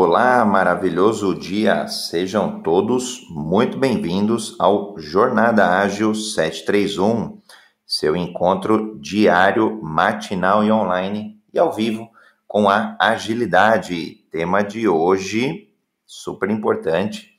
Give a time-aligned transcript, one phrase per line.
[0.00, 1.88] Olá, maravilhoso dia!
[1.88, 7.42] Sejam todos muito bem-vindos ao Jornada Ágil 731,
[7.84, 12.08] seu encontro diário, matinal e online e ao vivo
[12.46, 14.24] com a agilidade.
[14.30, 15.68] Tema de hoje,
[16.06, 17.32] super importante,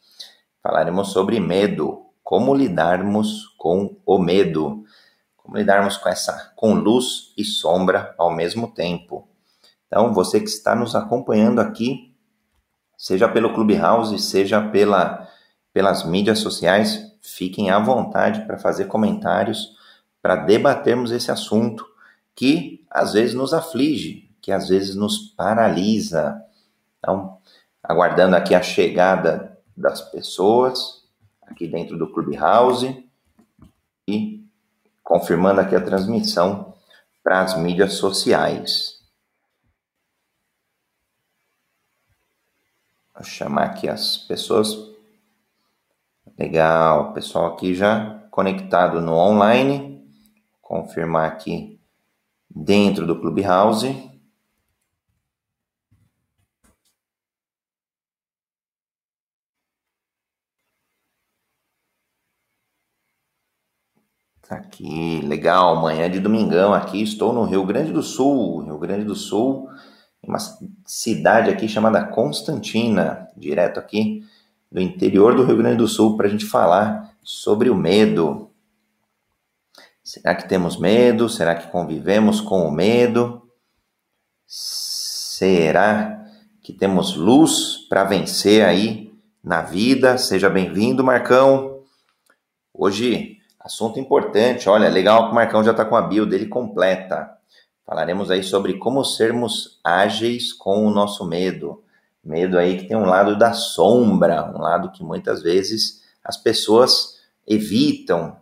[0.62, 4.84] falaremos sobre medo, como lidarmos com o medo,
[5.38, 9.30] como lidarmos com essa, com luz e sombra ao mesmo tempo.
[9.88, 12.09] Então, você que está nos acompanhando aqui
[13.00, 15.26] seja pelo Clubhouse, seja pela,
[15.72, 19.74] pelas mídias sociais, fiquem à vontade para fazer comentários,
[20.22, 21.88] para debatermos esse assunto
[22.36, 26.44] que às vezes nos aflige, que às vezes nos paralisa.
[26.98, 27.38] Então,
[27.82, 31.06] aguardando aqui a chegada das pessoas
[31.42, 33.02] aqui dentro do Clubhouse
[34.10, 34.46] e
[35.02, 36.74] confirmando aqui a transmissão
[37.24, 38.99] para as mídias sociais.
[43.20, 44.78] Vou chamar aqui as pessoas.
[46.38, 50.10] Legal, pessoal aqui já conectado no online.
[50.62, 51.82] Confirmar aqui
[52.50, 54.10] dentro do Clubhouse.
[64.48, 69.04] Tá aqui, legal, manhã de domingão aqui, estou no Rio Grande do Sul, Rio Grande
[69.04, 69.70] do Sul,
[70.22, 70.38] uma
[70.86, 74.24] cidade aqui chamada Constantina, direto aqui
[74.72, 78.50] do interior do Rio Grande do Sul, para a gente falar sobre o medo.
[80.04, 81.30] Será que temos medo?
[81.30, 83.48] Será que convivemos com o medo?
[84.46, 86.26] Será
[86.62, 90.18] que temos luz para vencer aí na vida?
[90.18, 91.80] Seja bem-vindo, Marcão.
[92.74, 94.70] Hoje, assunto importante.
[94.70, 97.39] Olha, legal que o Marcão já está com a bio dele completa.
[97.90, 101.82] Falaremos aí sobre como sermos ágeis com o nosso medo.
[102.24, 107.16] Medo aí que tem um lado da sombra, um lado que muitas vezes as pessoas
[107.48, 108.38] evitam.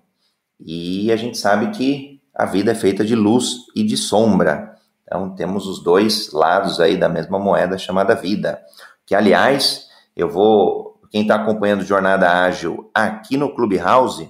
[0.60, 4.76] E a gente sabe que a vida é feita de luz e de sombra.
[5.04, 8.62] Então temos os dois lados aí da mesma moeda chamada vida.
[9.06, 14.30] Que aliás, eu vou, quem está acompanhando Jornada Ágil aqui no Clubhouse,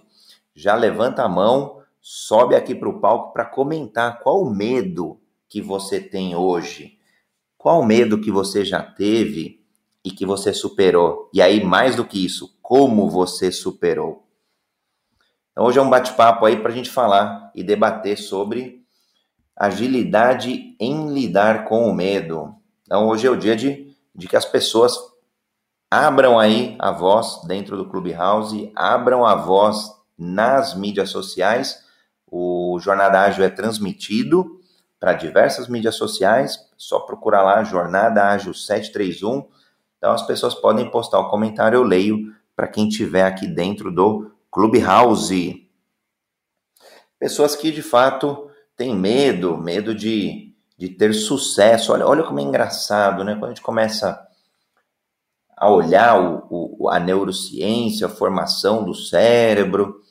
[0.55, 1.76] já levanta a mão
[2.09, 5.19] sobe aqui para o palco para comentar qual o medo
[5.49, 6.97] que você tem hoje,
[7.57, 9.61] qual o medo que você já teve
[10.05, 11.29] e que você superou.
[11.33, 14.25] E aí, mais do que isso, como você superou.
[15.51, 18.85] Então, hoje é um bate-papo aí para a gente falar e debater sobre
[19.53, 22.55] agilidade em lidar com o medo.
[22.83, 24.97] Então, hoje é o dia de, de que as pessoas
[25.91, 31.85] abram aí a voz dentro do Clubhouse, abram a voz nas mídias sociais
[32.29, 34.59] o Jornada Ágil é transmitido
[34.99, 39.47] para diversas mídias sociais, só procurar lá Jornada Ágil 731.
[39.97, 44.31] Então as pessoas podem postar o comentário, eu leio para quem tiver aqui dentro do
[44.51, 45.67] Clubhouse.
[47.19, 51.93] Pessoas que de fato têm medo, medo de, de ter sucesso.
[51.93, 53.33] Olha, olha como é engraçado, né?
[53.33, 54.27] Quando a gente começa
[55.55, 60.01] a olhar o, o, a neurociência, a formação do cérebro,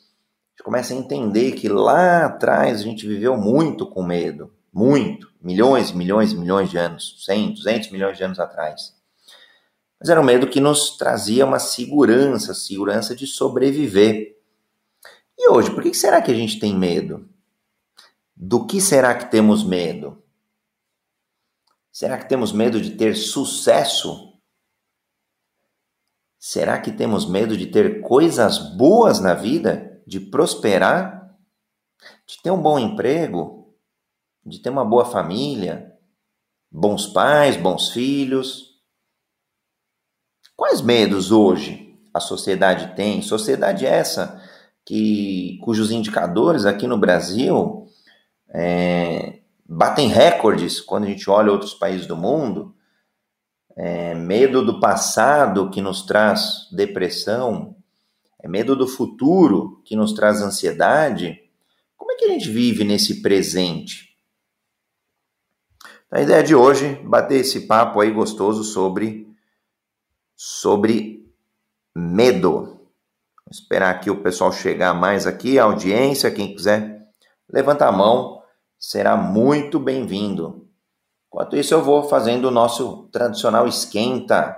[0.67, 6.33] começa a entender que lá atrás a gente viveu muito com medo, muito, milhões, milhões,
[6.33, 8.93] milhões de anos, 100, 200 milhões de anos atrás.
[10.01, 14.41] Mas era um medo que nos trazia uma segurança, segurança de sobreviver.
[15.39, 17.29] E hoje, por que será que a gente tem medo?
[18.35, 20.21] Do que será que temos medo?
[21.93, 24.37] Será que temos medo de ter sucesso?
[26.41, 29.96] Será que temos medo de ter coisas boas na vida?
[30.07, 31.37] De prosperar,
[32.27, 33.75] de ter um bom emprego,
[34.45, 35.93] de ter uma boa família,
[36.71, 38.77] bons pais, bons filhos.
[40.55, 43.21] Quais medos hoje a sociedade tem?
[43.21, 44.41] Sociedade essa
[44.85, 47.89] que cujos indicadores aqui no Brasil
[48.49, 52.75] é, batem recordes quando a gente olha outros países do mundo.
[53.77, 57.77] É, medo do passado que nos traz depressão,
[58.47, 61.43] é medo do futuro que nos traz ansiedade,
[61.97, 64.17] como é que a gente vive nesse presente?
[66.09, 69.27] A ideia de hoje bater esse papo aí gostoso sobre
[70.37, 71.29] sobre
[71.93, 72.53] medo.
[72.53, 77.05] Vou esperar aqui o pessoal chegar mais aqui, a audiência, quem quiser
[77.53, 78.43] levanta a mão,
[78.79, 80.69] será muito bem-vindo.
[81.27, 84.57] Enquanto isso eu vou fazendo o nosso tradicional esquenta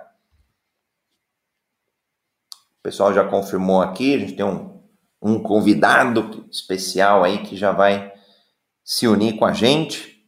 [2.89, 4.81] pessoal já confirmou aqui, a gente tem um,
[5.21, 8.11] um convidado especial aí que já vai
[8.83, 10.27] se unir com a gente.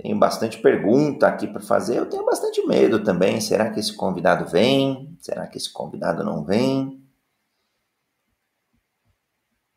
[0.00, 1.98] Tenho bastante pergunta aqui para fazer.
[1.98, 3.40] Eu tenho bastante medo também.
[3.40, 5.16] Será que esse convidado vem?
[5.18, 7.02] Será que esse convidado não vem?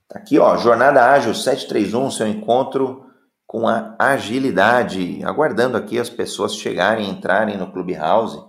[0.07, 3.09] Tá aqui, ó, Jornada Ágil 731, seu encontro
[3.47, 5.23] com a agilidade.
[5.23, 8.39] Aguardando aqui as pessoas chegarem, entrarem no Clubhouse.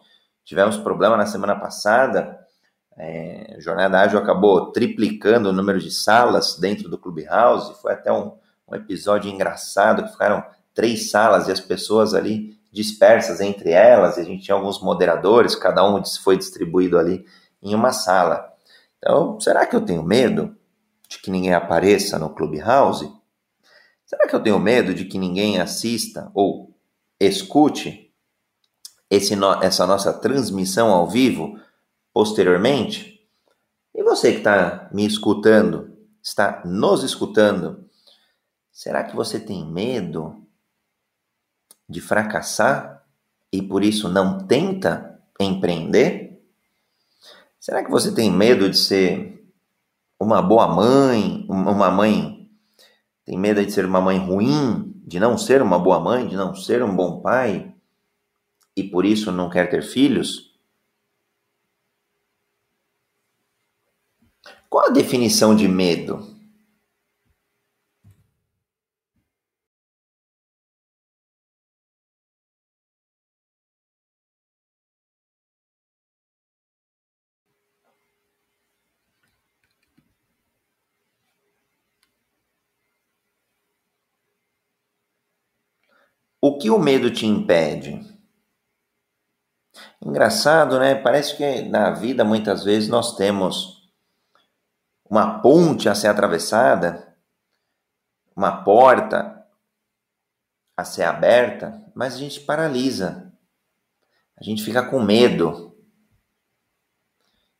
[0.45, 2.40] Tivemos problema na semana passada.
[3.03, 7.81] É, Jornada Ágil acabou triplicando o número de salas dentro do Clubhouse.
[7.81, 8.33] Foi até um,
[8.69, 10.45] um episódio engraçado que ficaram
[10.75, 15.57] três salas e as pessoas ali dispersas entre elas, e a gente tinha alguns moderadores,
[15.57, 17.25] cada um foi distribuído ali
[17.63, 18.53] em uma sala.
[18.99, 20.55] Então, será que eu tenho medo
[21.09, 23.11] de que ninguém apareça no Clubhouse?
[24.05, 26.77] Será que eu tenho medo de que ninguém assista ou
[27.19, 28.13] escute
[29.09, 31.59] esse no, essa nossa transmissão ao vivo
[32.13, 33.21] posteriormente?
[33.95, 37.89] E você que está me escutando, está nos escutando,
[38.73, 40.47] será que você tem medo
[41.89, 43.05] de fracassar
[43.53, 46.41] e por isso não tenta empreender?
[47.59, 49.45] Será que você tem medo de ser
[50.19, 52.41] uma boa mãe, uma mãe
[53.25, 56.55] tem medo de ser uma mãe ruim, de não ser uma boa mãe, de não
[56.55, 57.75] ser um bom pai
[58.77, 60.50] e por isso não quer ter filhos?
[64.71, 66.25] Qual a definição de medo?
[86.41, 88.01] O que o medo te impede?
[90.01, 90.95] Engraçado, né?
[90.95, 93.80] Parece que na vida muitas vezes nós temos
[95.11, 97.19] uma ponte a ser atravessada,
[98.35, 99.45] uma porta
[100.77, 103.35] a ser aberta, mas a gente paralisa.
[104.37, 105.77] A gente fica com medo.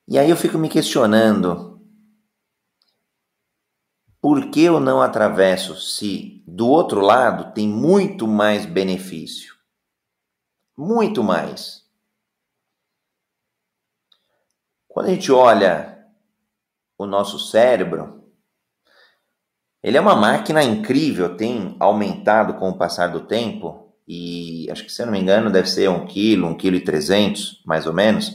[0.07, 1.85] E aí eu fico me questionando,
[4.21, 9.57] por que eu não atravesso se do outro lado tem muito mais benefício?
[10.77, 11.85] Muito mais.
[14.89, 16.00] Quando a gente olha
[17.01, 18.25] o nosso cérebro,
[19.83, 24.93] ele é uma máquina incrível, tem aumentado com o passar do tempo, e acho que
[24.93, 27.95] se eu não me engano deve ser um quilo, um quilo e trezentos, mais ou
[27.95, 28.35] menos,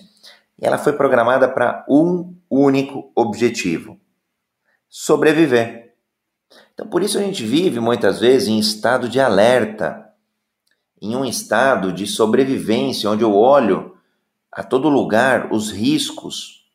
[0.60, 4.00] e ela foi programada para um único objetivo,
[4.90, 5.94] sobreviver.
[6.74, 10.10] Então, por isso a gente vive muitas vezes em estado de alerta,
[11.00, 13.96] em um estado de sobrevivência, onde eu olho
[14.52, 16.66] a todo lugar os riscos.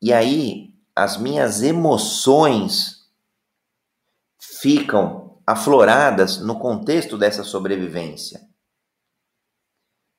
[0.00, 3.06] E aí as minhas emoções
[4.38, 8.40] ficam afloradas no contexto dessa sobrevivência.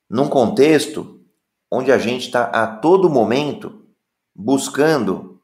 [0.08, 1.26] Num contexto
[1.72, 3.88] onde a gente está a todo momento
[4.36, 5.42] buscando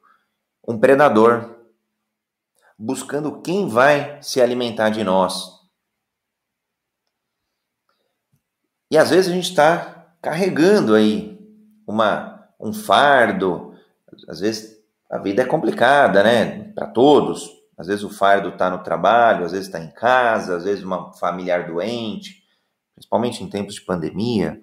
[0.65, 1.57] um predador,
[2.77, 5.51] buscando quem vai se alimentar de nós.
[8.91, 11.37] E às vezes a gente está carregando aí
[11.87, 13.75] uma, um fardo,
[14.29, 14.72] às vezes
[15.13, 16.71] a vida é complicada, né?
[16.73, 17.47] Para todos.
[17.77, 21.13] Às vezes o fardo está no trabalho, às vezes está em casa, às vezes uma
[21.13, 22.43] familiar doente,
[22.95, 24.59] principalmente em tempos de pandemia.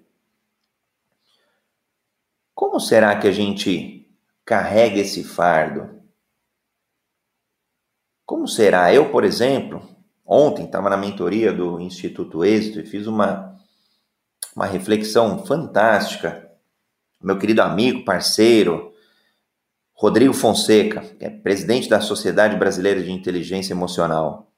[2.52, 4.12] Como será que a gente
[4.44, 6.02] carrega esse fardo?
[8.26, 8.92] Como será?
[8.92, 9.88] Eu, por exemplo,
[10.26, 13.56] ontem estava na mentoria do Instituto Êxito e fiz uma,
[14.56, 16.50] uma reflexão fantástica.
[17.22, 18.89] Meu querido amigo, parceiro,
[20.00, 24.50] Rodrigo Fonseca, que é presidente da Sociedade Brasileira de Inteligência Emocional.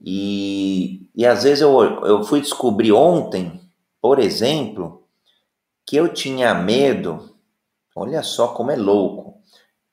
[0.00, 3.60] E, e às vezes eu, eu fui descobrir ontem,
[4.00, 5.08] por exemplo,
[5.84, 7.36] que eu tinha medo
[7.98, 9.40] Olha só como é louco.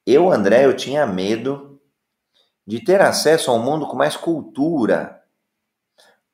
[0.05, 1.79] Eu, André, eu tinha medo
[2.67, 5.23] de ter acesso a um mundo com mais cultura,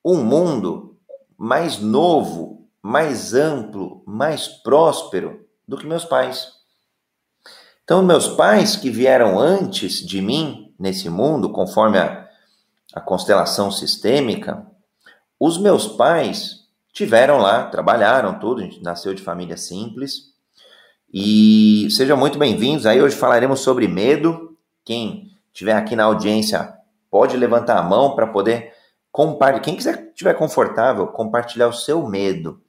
[0.03, 0.97] um mundo
[1.37, 6.58] mais novo, mais amplo, mais próspero do que meus pais.
[7.89, 12.27] Então, meus pais que vieram antes de mim nesse mundo, conforme a,
[12.93, 14.63] a constelação sistêmica,
[15.39, 20.35] os meus pais tiveram lá, trabalharam tudo, a gente nasceu de família simples,
[21.11, 22.85] e sejam muito bem-vindos.
[22.85, 24.55] Aí hoje falaremos sobre medo.
[24.85, 26.71] Quem estiver aqui na audiência
[27.09, 28.71] pode levantar a mão para poder
[29.11, 29.63] compartilhar.
[29.63, 32.61] Quem quiser estiver confortável, compartilhar o seu medo,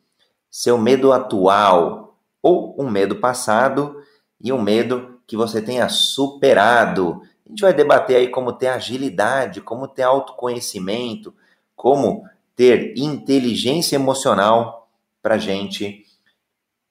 [0.50, 4.00] seu medo atual ou um medo passado
[4.40, 7.22] e um medo que você tenha superado.
[7.46, 11.34] A gente vai debater aí como ter agilidade, como ter autoconhecimento,
[11.76, 12.24] como
[12.56, 14.88] ter inteligência emocional
[15.22, 16.04] para gente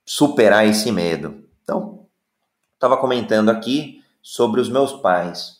[0.05, 1.43] superar esse medo.
[1.63, 2.05] Então,
[2.73, 5.59] estava comentando aqui sobre os meus pais.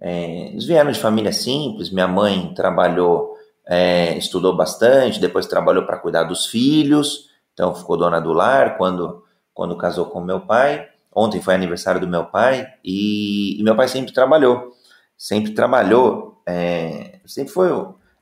[0.00, 3.36] É, eles vieram de família simples, minha mãe trabalhou,
[3.66, 9.24] é, estudou bastante, depois trabalhou para cuidar dos filhos, então ficou dona do lar quando,
[9.54, 10.88] quando casou com meu pai.
[11.14, 14.72] Ontem foi aniversário do meu pai e, e meu pai sempre trabalhou,
[15.16, 17.68] sempre trabalhou, é, sempre foi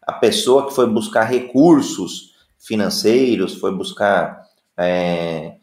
[0.02, 4.44] a pessoa que foi buscar recursos financeiros, foi buscar
[4.76, 5.56] é,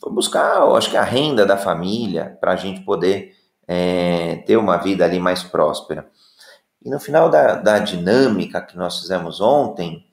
[0.00, 3.36] foi buscar, acho que a renda da família para a gente poder
[3.68, 6.10] é, ter uma vida ali mais próspera.
[6.84, 10.04] E no final da, da dinâmica que nós fizemos ontem,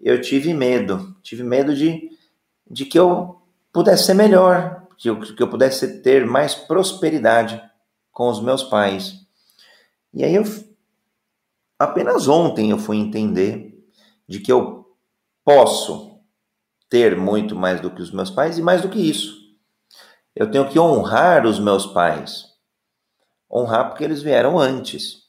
[0.00, 2.10] eu tive medo, tive medo de,
[2.70, 3.40] de que eu
[3.72, 7.60] pudesse ser melhor, que eu, que eu pudesse ter mais prosperidade
[8.12, 9.26] com os meus pais.
[10.14, 10.44] E aí eu
[11.76, 13.84] apenas ontem eu fui entender
[14.28, 14.96] de que eu
[15.44, 16.20] posso
[16.88, 19.34] ter muito mais do que os meus pais e mais do que isso.
[20.36, 22.52] Eu tenho que honrar os meus pais
[23.50, 25.22] honrar porque eles vieram antes.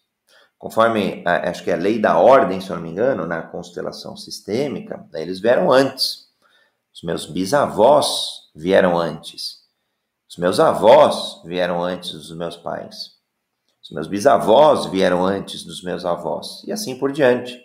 [0.59, 4.15] Conforme, acho que é a lei da ordem, se eu não me engano, na constelação
[4.15, 6.27] sistêmica, né, eles vieram antes.
[6.93, 9.62] Os meus bisavós vieram antes.
[10.33, 13.11] Os meus avós vieram antes dos meus pais.
[13.83, 16.63] Os meus bisavós vieram antes dos meus avós.
[16.65, 17.63] E assim por diante.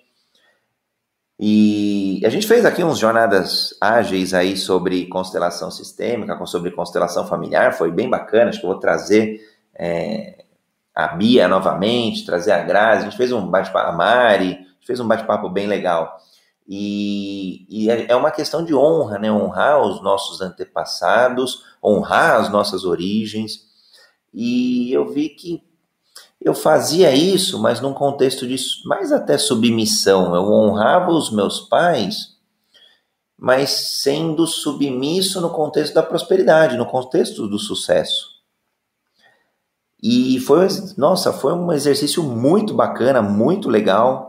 [1.41, 7.73] E a gente fez aqui uns jornadas ágeis aí sobre constelação sistêmica, sobre constelação familiar,
[7.73, 9.41] foi bem bacana, acho que eu vou trazer
[9.75, 10.45] é,
[10.95, 14.87] a Bia novamente, trazer a Grazi, a gente fez um bate-papo, a Mari, a gente
[14.87, 16.19] fez um bate-papo bem legal.
[16.69, 19.33] E, e, é, é uma questão de honra, né?
[19.33, 23.67] Honrar os nossos antepassados, honrar as nossas origens.
[24.35, 25.63] E eu vi que
[26.39, 30.35] eu fazia isso, mas num contexto de mais até submissão.
[30.35, 32.37] Eu honrava os meus pais,
[33.37, 33.71] mas
[34.03, 38.37] sendo submisso no contexto da prosperidade, no contexto do sucesso.
[40.03, 44.28] E foi, nossa, foi um exercício muito bacana, muito legal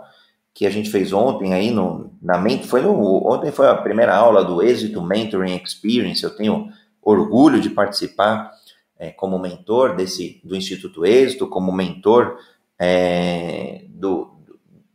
[0.53, 4.15] que a gente fez ontem aí no na mente foi no ontem foi a primeira
[4.15, 6.23] aula do Êxito Mentoring Experience.
[6.23, 6.69] Eu tenho
[7.01, 8.51] orgulho de participar
[8.97, 12.37] é, como mentor desse do Instituto Êxito, como mentor
[12.77, 14.31] é, do,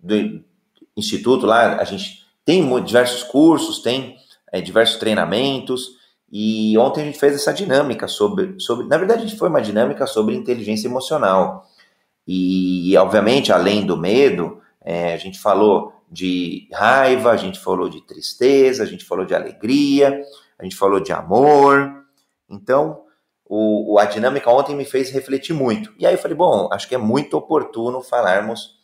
[0.02, 0.44] do,
[0.96, 1.78] instituto lá.
[1.80, 4.16] A gente tem diversos cursos, tem
[4.52, 6.02] é, diversos treinamentos.
[6.30, 10.34] E ontem a gente fez essa dinâmica sobre, sobre na verdade, foi uma dinâmica sobre
[10.34, 11.66] inteligência emocional.
[12.26, 18.03] E, obviamente, além do medo, é, a gente falou de raiva, a gente falou de
[18.03, 20.23] tristeza, a gente falou de alegria,
[20.59, 22.05] a gente falou de amor.
[22.49, 23.03] Então,
[23.45, 25.93] o, a dinâmica ontem me fez refletir muito.
[25.99, 28.75] E aí eu falei, bom, acho que é muito oportuno falarmos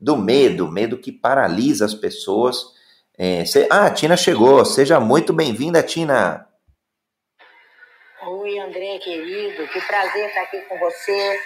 [0.00, 2.64] do medo, medo que paralisa as pessoas.
[3.16, 6.48] É, ah, a Tina chegou, seja muito bem-vinda, Tina.
[8.26, 11.38] Oi, André, querido, que prazer estar aqui com você.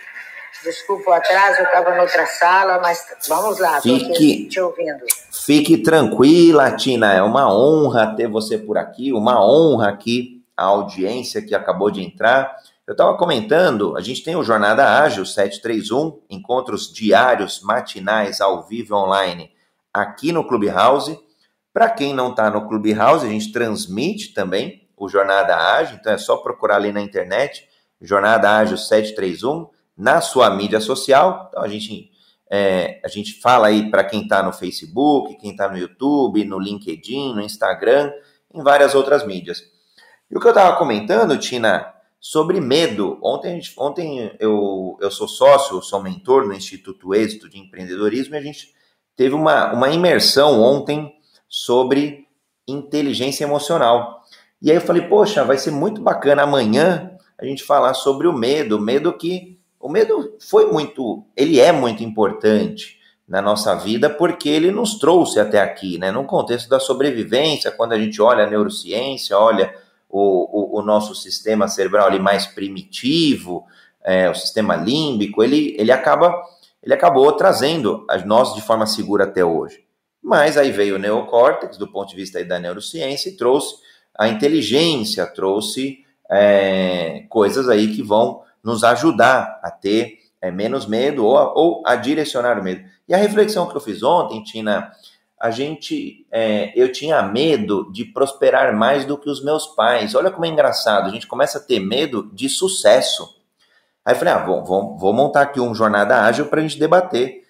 [0.64, 5.04] Desculpa o atraso, eu estava em outra sala, mas vamos lá, fique, te ouvindo.
[5.44, 11.42] Fique tranquila, Tina, é uma honra ter você por aqui, uma honra aqui a audiência
[11.42, 12.56] que acabou de entrar.
[12.86, 18.94] Eu estava comentando, a gente tem o Jornada Ágil 731, encontros diários, matinais, ao vivo
[18.94, 19.50] online,
[19.92, 21.18] aqui no Clubhouse.
[21.72, 26.16] Para quem não está no Clubhouse, a gente transmite também o Jornada Ágil, então é
[26.16, 27.68] só procurar ali na internet,
[28.00, 31.46] Jornada Ágil 731, na sua mídia social.
[31.48, 32.10] Então a gente,
[32.50, 36.58] é, a gente fala aí para quem está no Facebook, quem está no YouTube, no
[36.58, 38.12] LinkedIn, no Instagram,
[38.52, 39.62] em várias outras mídias.
[40.30, 43.18] E o que eu estava comentando, Tina, sobre medo.
[43.22, 48.42] Ontem, ontem eu, eu sou sócio, sou mentor no Instituto Êxito de Empreendedorismo e a
[48.42, 48.74] gente
[49.14, 51.14] teve uma, uma imersão ontem
[51.48, 52.26] sobre
[52.66, 54.22] inteligência emocional.
[54.60, 58.32] E aí eu falei, poxa, vai ser muito bacana amanhã a gente falar sobre o
[58.32, 59.55] medo, medo que
[59.86, 65.38] o medo foi muito, ele é muito importante na nossa vida porque ele nos trouxe
[65.38, 66.10] até aqui, né?
[66.10, 69.72] No contexto da sobrevivência, quando a gente olha a neurociência, olha
[70.08, 73.64] o, o, o nosso sistema cerebral ali mais primitivo,
[74.02, 76.34] é, o sistema límbico, ele, ele acaba
[76.82, 79.84] ele acabou trazendo a nós de forma segura até hoje.
[80.20, 83.76] Mas aí veio o neocórtex, do ponto de vista da neurociência, e trouxe
[84.18, 91.24] a inteligência, trouxe é, coisas aí que vão nos ajudar a ter é, menos medo
[91.24, 92.82] ou a, ou a, direcionar o medo.
[93.08, 94.90] E a reflexão que eu fiz ontem, Tina,
[95.40, 100.16] a gente, é, eu tinha medo de prosperar mais do que os meus pais.
[100.16, 103.36] Olha como é engraçado, a gente começa a ter medo de sucesso.
[104.04, 106.76] Aí eu falei, ah, vou, vou, vou montar aqui um jornada ágil para a gente
[106.76, 107.44] debater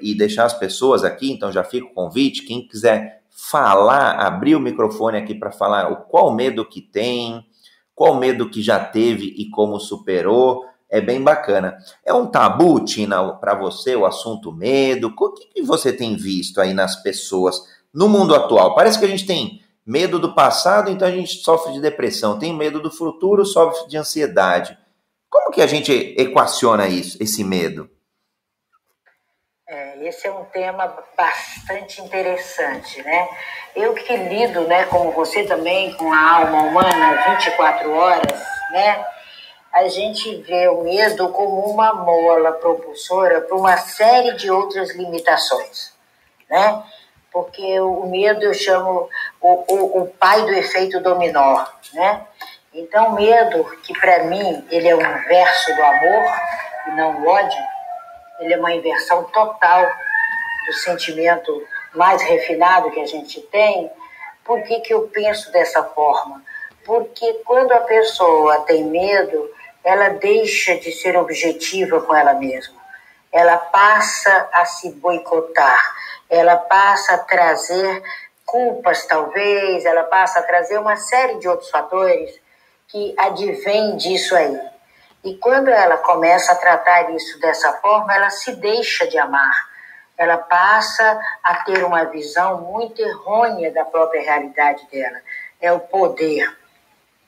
[0.00, 4.60] e deixar as pessoas aqui, então já fica o convite, quem quiser falar, abrir o
[4.60, 7.44] microfone aqui para falar o qual medo que tem,
[7.94, 11.76] qual medo que já teve e como superou, é bem bacana.
[12.04, 15.12] É um tabu, Tina, para você o assunto medo?
[15.16, 17.60] O que, que você tem visto aí nas pessoas
[17.92, 18.74] no mundo atual?
[18.74, 22.38] Parece que a gente tem medo do passado, então a gente sofre de depressão.
[22.38, 24.78] Tem medo do futuro, sofre de ansiedade.
[25.30, 27.90] Como que a gente equaciona isso, esse medo?
[30.04, 33.26] Esse é um tema bastante interessante, né?
[33.74, 38.38] Eu que lido, né, como você também, com a alma humana 24 horas,
[38.70, 39.02] né?
[39.72, 45.94] A gente vê o medo como uma mola propulsora para uma série de outras limitações,
[46.50, 46.82] né?
[47.32, 49.08] Porque o medo eu chamo
[49.40, 52.26] o, o, o pai do efeito dominó, né?
[52.74, 56.24] Então, medo, que para mim ele é o inverso do amor
[56.88, 57.73] e não o ódio,
[58.40, 59.90] ele é uma inversão total
[60.66, 63.90] do sentimento mais refinado que a gente tem.
[64.44, 66.42] Por que, que eu penso dessa forma?
[66.84, 69.50] Porque quando a pessoa tem medo,
[69.82, 72.82] ela deixa de ser objetiva com ela mesma.
[73.32, 75.94] Ela passa a se boicotar,
[76.30, 78.02] ela passa a trazer
[78.44, 82.38] culpas, talvez, ela passa a trazer uma série de outros fatores
[82.88, 84.73] que advém disso aí.
[85.24, 89.68] E quando ela começa a tratar isso dessa forma, ela se deixa de amar.
[90.18, 95.16] Ela passa a ter uma visão muito errônea da própria realidade dela.
[95.60, 96.54] É o poder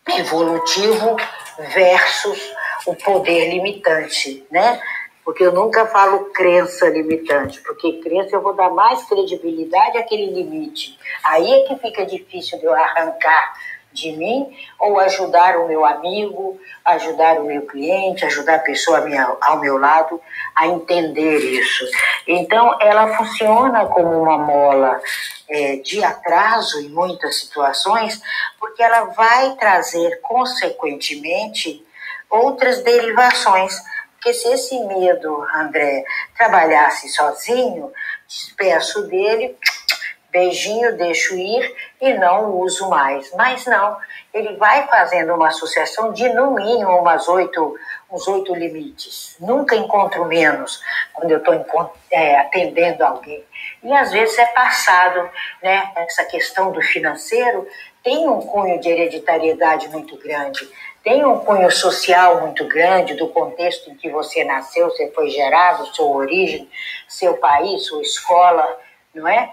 [0.09, 1.17] evolutivo
[1.59, 2.55] versus
[2.87, 4.81] o poder limitante, né?
[5.25, 10.97] Porque eu nunca falo crença limitante, porque crença eu vou dar mais credibilidade àquele limite.
[11.25, 13.55] Aí é que fica difícil de eu arrancar
[13.97, 19.03] de mim ou ajudar o meu amigo, ajudar o meu cliente, ajudar a pessoa
[19.41, 20.21] ao meu lado
[20.55, 21.85] a entender isso.
[22.29, 25.01] Então, ela funciona como uma mola
[25.49, 28.21] é, de atraso em muitas situações,
[28.61, 31.85] porque ela vai trazer, consequentemente,
[32.29, 33.75] outras derivações.
[34.13, 36.05] Porque se esse medo, André,
[36.37, 37.91] trabalhasse sozinho,
[38.27, 39.57] despeço dele,
[40.31, 43.33] beijinho, deixo ir e não uso mais.
[43.35, 43.97] Mas não,
[44.33, 47.77] ele vai fazendo uma associação de no mínimo umas oito,
[48.11, 49.37] uns oito limites.
[49.41, 50.83] Nunca encontro menos
[51.13, 53.45] quando eu estou é, atendendo alguém.
[53.83, 55.29] E às vezes é passado,
[55.63, 55.93] né?
[55.97, 57.67] Essa questão do financeiro
[58.03, 60.61] tem um cunho de hereditariedade muito grande,
[61.03, 65.87] tem um cunho social muito grande do contexto em que você nasceu, você foi gerado,
[65.87, 66.69] sua origem,
[67.09, 68.79] seu país, sua escola,
[69.15, 69.53] não é?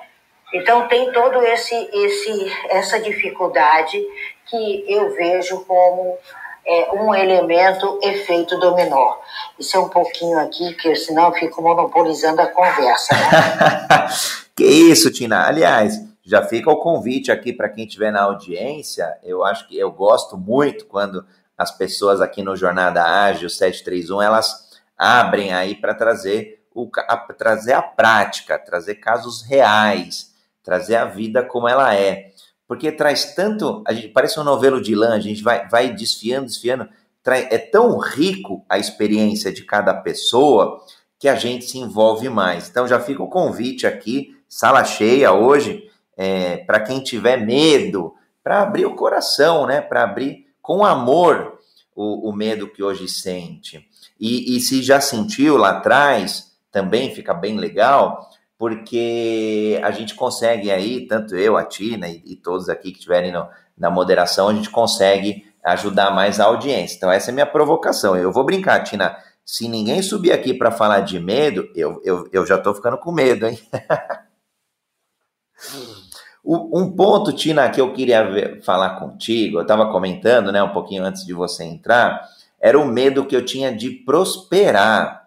[0.54, 4.00] Então tem todo esse, esse essa dificuldade
[4.46, 6.18] que eu vejo como
[6.66, 9.18] é, um elemento efeito dominó.
[9.60, 13.16] Isso é um pouquinho aqui, que senão eu fico monopolizando a conversa.
[13.16, 14.10] Né?
[14.56, 15.48] que isso, Tina.
[15.48, 19.18] Aliás, já fica o convite aqui para quem estiver na audiência.
[19.24, 21.26] Eu acho que eu gosto muito quando
[21.58, 27.74] as pessoas aqui no Jornada Ágil 731 elas abrem aí para trazer o, a, trazer
[27.74, 30.33] a prática, trazer casos reais
[30.64, 32.32] trazer a vida como ela é.
[32.68, 36.48] Porque traz tanto, a gente parece um novelo de lã, a gente vai, vai desfiando,
[36.48, 36.88] desfiando.
[37.26, 40.82] É tão rico a experiência de cada pessoa
[41.20, 42.70] que a gente se envolve mais.
[42.70, 48.62] Então já fica o convite aqui, sala cheia hoje, é, para quem tiver medo, para
[48.62, 49.80] abrir o coração, né?
[49.80, 51.60] Para abrir com amor
[51.96, 53.88] o, o, medo que hoje sente.
[54.20, 58.30] E, e se já sentiu lá atrás, também fica bem legal
[58.64, 63.34] porque a gente consegue aí, tanto eu, a Tina e, e todos aqui que estiverem
[63.78, 66.96] na moderação, a gente consegue ajudar mais a audiência.
[66.96, 68.16] Então, essa é a minha provocação.
[68.16, 69.18] Eu vou brincar, Tina.
[69.46, 73.12] Se ninguém subir aqui para falar de medo, eu, eu, eu já estou ficando com
[73.12, 73.60] medo, hein?
[76.42, 81.04] um ponto, Tina, que eu queria ver, falar contigo, eu estava comentando né, um pouquinho
[81.04, 82.26] antes de você entrar,
[82.62, 85.23] era o medo que eu tinha de prosperar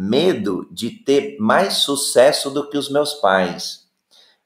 [0.00, 3.88] medo de ter mais sucesso do que os meus pais.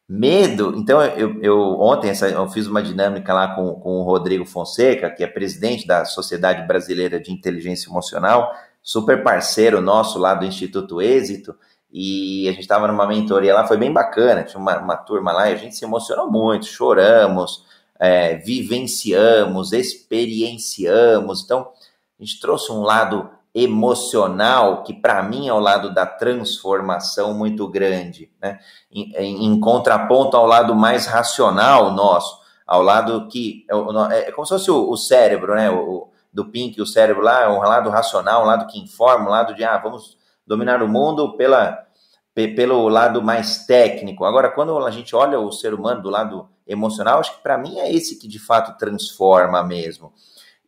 [0.08, 4.46] Medo, então eu, eu ontem essa, eu fiz uma dinâmica lá com, com o Rodrigo
[4.46, 8.50] Fonseca, que é presidente da Sociedade Brasileira de Inteligência Emocional,
[8.82, 11.54] super parceiro nosso lá do Instituto Êxito,
[11.90, 15.50] e a gente estava numa mentoria lá, foi bem bacana, tinha uma, uma turma lá
[15.50, 17.62] e a gente se emocionou muito, choramos,
[18.00, 21.70] é, vivenciamos, experienciamos, então
[22.18, 27.68] a gente trouxe um lado emocional, que para mim é o lado da transformação muito
[27.68, 28.58] grande, né?
[28.90, 33.66] Em, em, em, contraponto ao lado mais racional nosso, ao lado que
[34.10, 35.70] é, é como se fosse o, o cérebro, né?
[35.70, 39.54] O, do Pink, o cérebro lá, um lado racional, um lado que informa, um lado
[39.54, 41.86] de ah, vamos dominar o mundo pela
[42.34, 44.24] pelo lado mais técnico.
[44.24, 47.78] Agora, quando a gente olha o ser humano do lado emocional, acho que para mim
[47.78, 50.14] é esse que de fato transforma mesmo.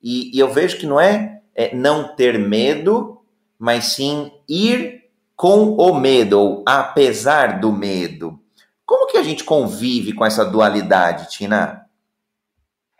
[0.05, 3.25] E, e eu vejo que não é, é, não ter medo,
[3.59, 8.39] mas sim ir com o medo, ou apesar do medo.
[8.85, 11.89] Como que a gente convive com essa dualidade, Tina?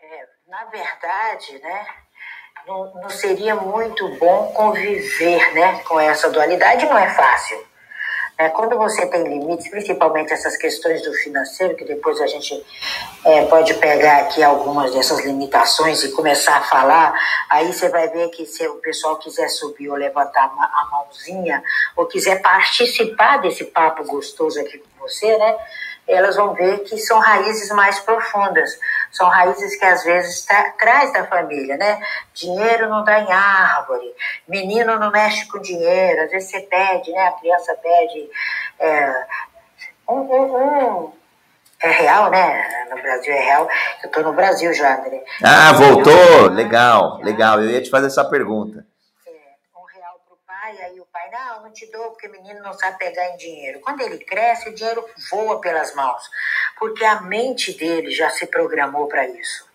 [0.01, 1.85] É, na verdade, né,
[2.65, 7.74] não, não seria muito bom conviver né, com essa dualidade, não é fácil
[8.37, 12.65] é, quando você tem limites, principalmente essas questões do financeiro, que depois a gente
[13.23, 17.13] é, pode pegar aqui algumas dessas limitações e começar a falar,
[17.49, 21.63] aí você vai ver que se o pessoal quiser subir ou levantar a mãozinha,
[21.95, 25.55] ou quiser participar desse papo gostoso aqui com você, né?
[26.07, 28.77] elas vão ver que são raízes mais profundas,
[29.15, 32.01] são raízes que às vezes tra traz da família, né?
[32.33, 34.13] Dinheiro não dá em árvore,
[34.47, 37.27] menino não mexe com dinheiro, às vezes você pede, né?
[37.27, 38.29] A criança pede
[38.77, 39.25] é,
[40.09, 41.13] um, um, um
[41.81, 42.87] é real, né?
[42.89, 43.69] No Brasil é real.
[44.03, 45.23] Eu tô no Brasil já, André.
[45.43, 46.49] Ah, voltou!
[46.49, 47.61] Legal, legal.
[47.61, 48.85] Eu ia te fazer essa pergunta
[51.15, 53.79] pai, não, não te dou porque o menino não sabe pegar em dinheiro.
[53.79, 56.29] Quando ele cresce, o dinheiro voa pelas mãos,
[56.77, 59.65] porque a mente dele já se programou para isso.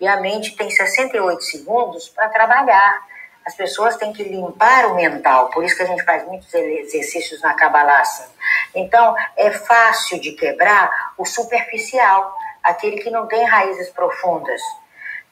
[0.00, 3.06] E a mente tem 68 segundos para trabalhar.
[3.44, 7.42] As pessoas têm que limpar o mental, por isso que a gente faz muitos exercícios
[7.42, 8.28] na Kabbalah assim.
[8.74, 14.62] Então, é fácil de quebrar o superficial, aquele que não tem raízes profundas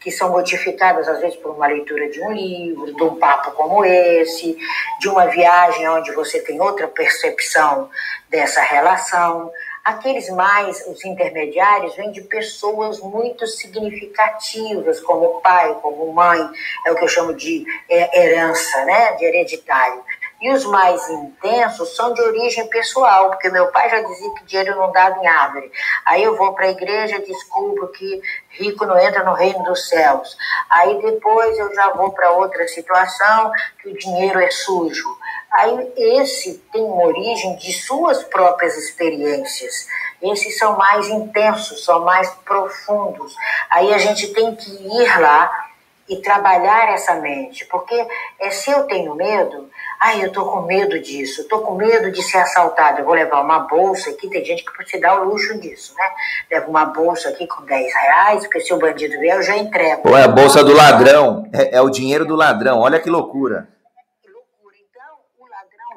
[0.05, 3.83] que são modificadas às vezes por uma leitura de um livro, de um papo como
[3.83, 4.55] esse,
[5.01, 7.89] de uma viagem onde você tem outra percepção
[8.29, 9.51] dessa relação.
[9.83, 16.51] Aqueles mais, os intermediários, vêm de pessoas muito significativas, como pai, como mãe,
[16.87, 20.03] é o que eu chamo de é, herança, né, de hereditário.
[20.41, 24.77] E os mais intensos são de origem pessoal, porque meu pai já dizia que dinheiro
[24.77, 25.71] não dava em árvore.
[26.05, 28.21] Aí eu vou para a igreja e descubro que
[28.51, 30.37] rico não entra no reino dos céus.
[30.69, 35.17] Aí depois eu já vou para outra situação que o dinheiro é sujo.
[35.53, 39.87] Aí esse tem uma origem de suas próprias experiências.
[40.21, 43.37] Esses são mais intensos, são mais profundos.
[43.71, 45.69] Aí a gente tem que ir lá
[46.09, 47.95] e trabalhar essa mente, porque
[48.39, 49.71] é, se eu tenho medo,
[50.07, 52.99] Ai, eu tô com medo disso, tô com medo de ser assaltado.
[52.99, 56.05] Eu vou levar uma bolsa aqui, tem gente que se dá o luxo disso, né?
[56.51, 60.03] Leva uma bolsa aqui com 10 reais, porque se o bandido vier, eu já entrego.
[60.03, 63.67] Pô, é a bolsa do ladrão, é, é o dinheiro do ladrão, olha que loucura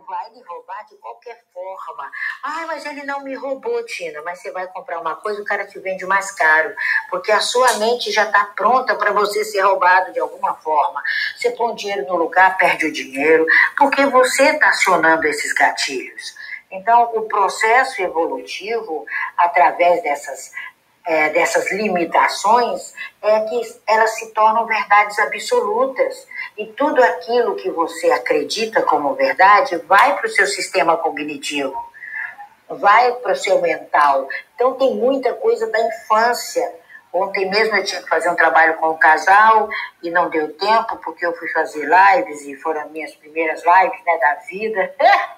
[0.08, 1.43] vai lhe roubar de qualquer
[1.98, 2.12] forma.
[2.44, 4.22] Ai, mas ele não me roubou, Tina.
[4.24, 6.74] Mas você vai comprar uma coisa, o cara te vende mais caro.
[7.10, 11.02] Porque a sua mente já está pronta para você ser roubado de alguma forma.
[11.36, 16.38] Você põe o dinheiro no lugar, perde o dinheiro, porque você está acionando esses gatilhos.
[16.70, 19.06] Então, o processo evolutivo,
[19.38, 20.52] através dessas
[21.08, 26.28] é, dessas limitações é que elas se tornam verdades absolutas.
[26.58, 31.74] E tudo aquilo que você acredita como verdade vai para o seu sistema cognitivo,
[32.69, 34.27] vai para o seu mental.
[34.56, 36.73] Então, tem muita coisa da infância.
[37.12, 39.69] Ontem mesmo eu tinha que fazer um trabalho com o casal
[40.03, 44.17] e não deu tempo, porque eu fui fazer lives e foram minhas primeiras lives né,
[44.17, 44.95] da vida.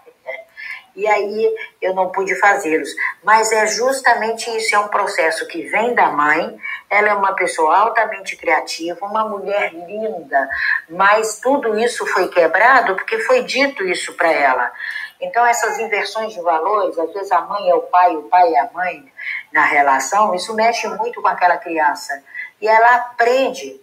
[0.96, 2.90] e aí eu não pude fazê-los.
[3.24, 6.58] Mas é justamente isso, é um processo que vem da mãe,
[6.90, 10.50] ela é uma pessoa altamente criativa, uma mulher linda,
[10.90, 14.72] mas tudo isso foi quebrado porque foi dito isso para ela.
[15.20, 18.60] Então essas inversões de valores, às vezes a mãe é o pai, o pai é
[18.60, 19.12] a mãe
[19.52, 22.24] na relação, isso mexe muito com aquela criança.
[22.62, 23.80] E ela aprende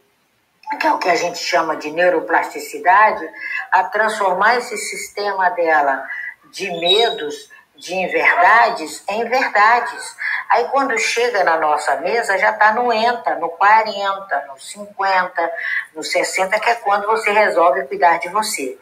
[0.81, 3.29] que é o que a gente chama de neuroplasticidade,
[3.71, 6.05] a transformar esse sistema dela
[6.51, 10.17] de medos, de inverdades, em verdades.
[10.51, 15.53] Aí quando chega na nossa mesa, já está no ENTA, no 40, no 50,
[15.95, 18.77] no 60, que é quando você resolve cuidar de você.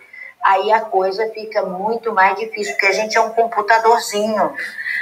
[0.44, 4.54] Aí a coisa fica muito mais difícil, porque a gente é um computadorzinho.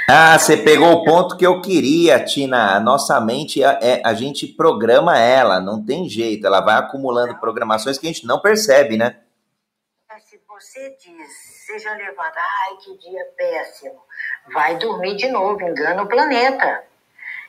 [0.09, 2.75] Ah, você pegou o ponto que eu queria, Tina.
[2.75, 6.47] A nossa mente, é, é, a gente programa ela, não tem jeito.
[6.47, 9.17] Ela vai acumulando programações que a gente não percebe, né?
[10.25, 13.99] Se você diz seja levado, ai que dia péssimo,
[14.53, 16.83] vai dormir de novo, engana o planeta.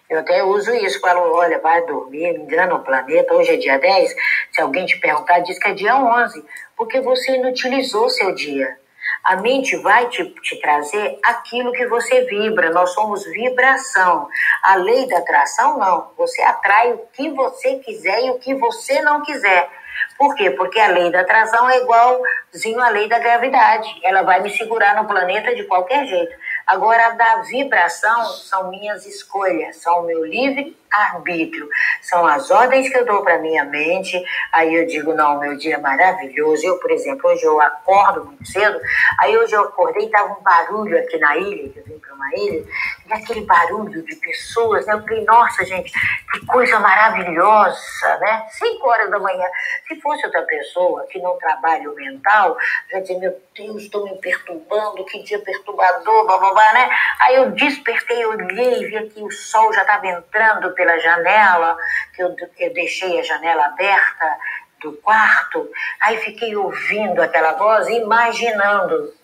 [0.09, 4.15] Eu até uso isso, falo, olha, vai dormir, engana o planeta, hoje é dia 10,
[4.53, 6.45] se alguém te perguntar, diz que é dia 11,
[6.77, 8.77] porque você inutilizou seu dia.
[9.23, 14.29] A mente vai te, te trazer aquilo que você vibra, nós somos vibração.
[14.63, 16.11] A lei da atração, não.
[16.17, 19.71] Você atrai o que você quiser e o que você não quiser.
[20.19, 20.51] Por quê?
[20.51, 23.89] Porque a lei da atração é igualzinho à lei da gravidade.
[24.03, 26.37] Ela vai me segurar no planeta de qualquer jeito.
[26.67, 31.69] Agora, a da vibração são minhas escolhas, são o meu livre arbítrio,
[32.01, 34.23] são as ordens que eu dou para minha mente.
[34.53, 36.65] Aí eu digo, não, meu dia é maravilhoso.
[36.65, 38.81] Eu, por exemplo, hoje eu acordo muito cedo,
[39.19, 42.15] aí hoje eu acordei e estava um barulho aqui na ilha, que eu vim para
[42.15, 42.65] uma ilha,
[43.07, 44.95] e aquele barulho de pessoas, né?
[44.95, 45.93] Eu falei, nossa, gente,
[46.33, 48.47] que coisa maravilhosa, né?
[48.51, 49.47] Cinco horas da manhã.
[49.89, 52.57] Se fosse outra pessoa que não trabalha o mental,
[52.91, 56.89] já dizer, meu Deus, estou me perturbando, que dia perturbador, blá, blá, né?
[57.21, 61.77] Aí eu despertei, olhei, vi que o sol já estava entrando pela janela,
[62.15, 64.39] que eu, eu deixei a janela aberta
[64.81, 69.15] do quarto, aí fiquei ouvindo aquela voz, imaginando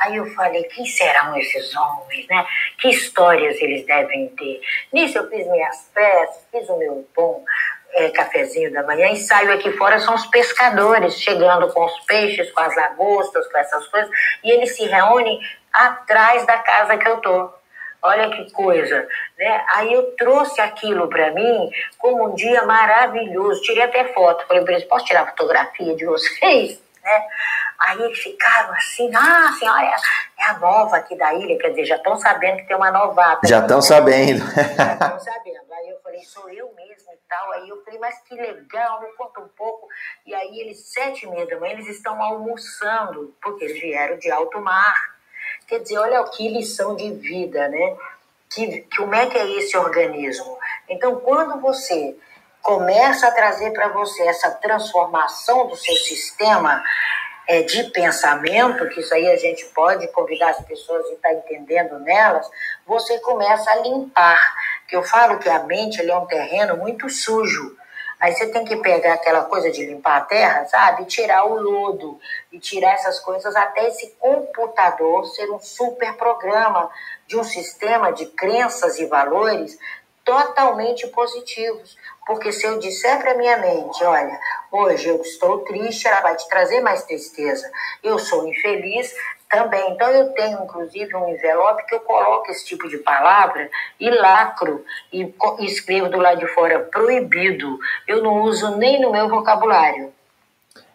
[0.00, 2.44] Aí eu falei, quem serão esses homens, né?
[2.78, 4.60] Que histórias eles devem ter?
[4.92, 7.44] Nisso eu fiz minhas peças, fiz o meu bom
[7.92, 12.50] é, cafezinho da manhã e saio aqui fora, são os pescadores chegando com os peixes,
[12.52, 14.10] com as lagostas, com essas coisas,
[14.44, 15.40] e eles se reúnem
[15.72, 17.60] atrás da casa que eu tô.
[18.02, 19.06] Olha que coisa,
[19.38, 19.64] né?
[19.74, 23.60] Aí eu trouxe aquilo para mim como um dia maravilhoso.
[23.60, 24.46] Tirei até foto.
[24.46, 26.80] Falei para eles, posso tirar fotografia de vocês?
[27.02, 27.26] Né?
[27.78, 29.94] Aí eles ficaram assim, ah, a senhora é,
[30.38, 33.48] é a nova aqui da ilha, quer dizer, já estão sabendo que tem uma novata.
[33.48, 34.44] Já estão sabendo.
[34.54, 35.72] Já estão sabendo.
[35.72, 37.52] Aí eu falei, sou eu mesmo e tal.
[37.52, 39.88] Aí eu falei, mas que legal, me conta um pouco.
[40.26, 44.30] E aí eles, sete e meia da manhã, eles estão almoçando, porque eles vieram de
[44.30, 45.19] alto mar.
[45.70, 47.96] Quer dizer, olha que lição de vida, né?
[48.52, 50.58] Que, que, como é que é esse organismo?
[50.88, 52.16] Então, quando você
[52.60, 56.82] começa a trazer para você essa transformação do seu sistema
[57.46, 61.34] é, de pensamento, que isso aí a gente pode convidar as pessoas e estar tá
[61.36, 62.50] entendendo nelas,
[62.84, 64.40] você começa a limpar.
[64.88, 67.76] Que eu falo que a mente é um terreno muito sujo.
[68.20, 71.02] Aí você tem que pegar aquela coisa de limpar a terra, sabe?
[71.02, 72.20] E tirar o lodo,
[72.52, 76.90] e tirar essas coisas até esse computador ser um super programa
[77.26, 79.78] de um sistema de crenças e valores
[80.22, 81.96] totalmente positivos.
[82.26, 84.38] Porque se eu disser para minha mente, olha,
[84.70, 87.70] hoje eu estou triste, ela vai te trazer mais tristeza.
[88.02, 89.14] Eu sou infeliz
[89.50, 89.92] também.
[89.92, 94.84] Então eu tenho inclusive um envelope que eu coloco esse tipo de palavra e lacro
[95.12, 97.78] e escrevo do lado de fora proibido.
[98.06, 100.12] Eu não uso nem no meu vocabulário.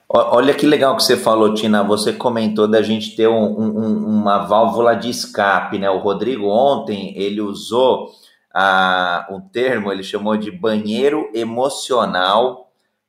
[0.08, 1.84] Olha que legal que você falou, Tina.
[1.84, 5.90] Você comentou da gente ter um, um, uma válvula de escape, né?
[5.90, 8.12] O Rodrigo ontem ele usou
[8.54, 12.65] a, um termo, ele chamou de banheiro emocional,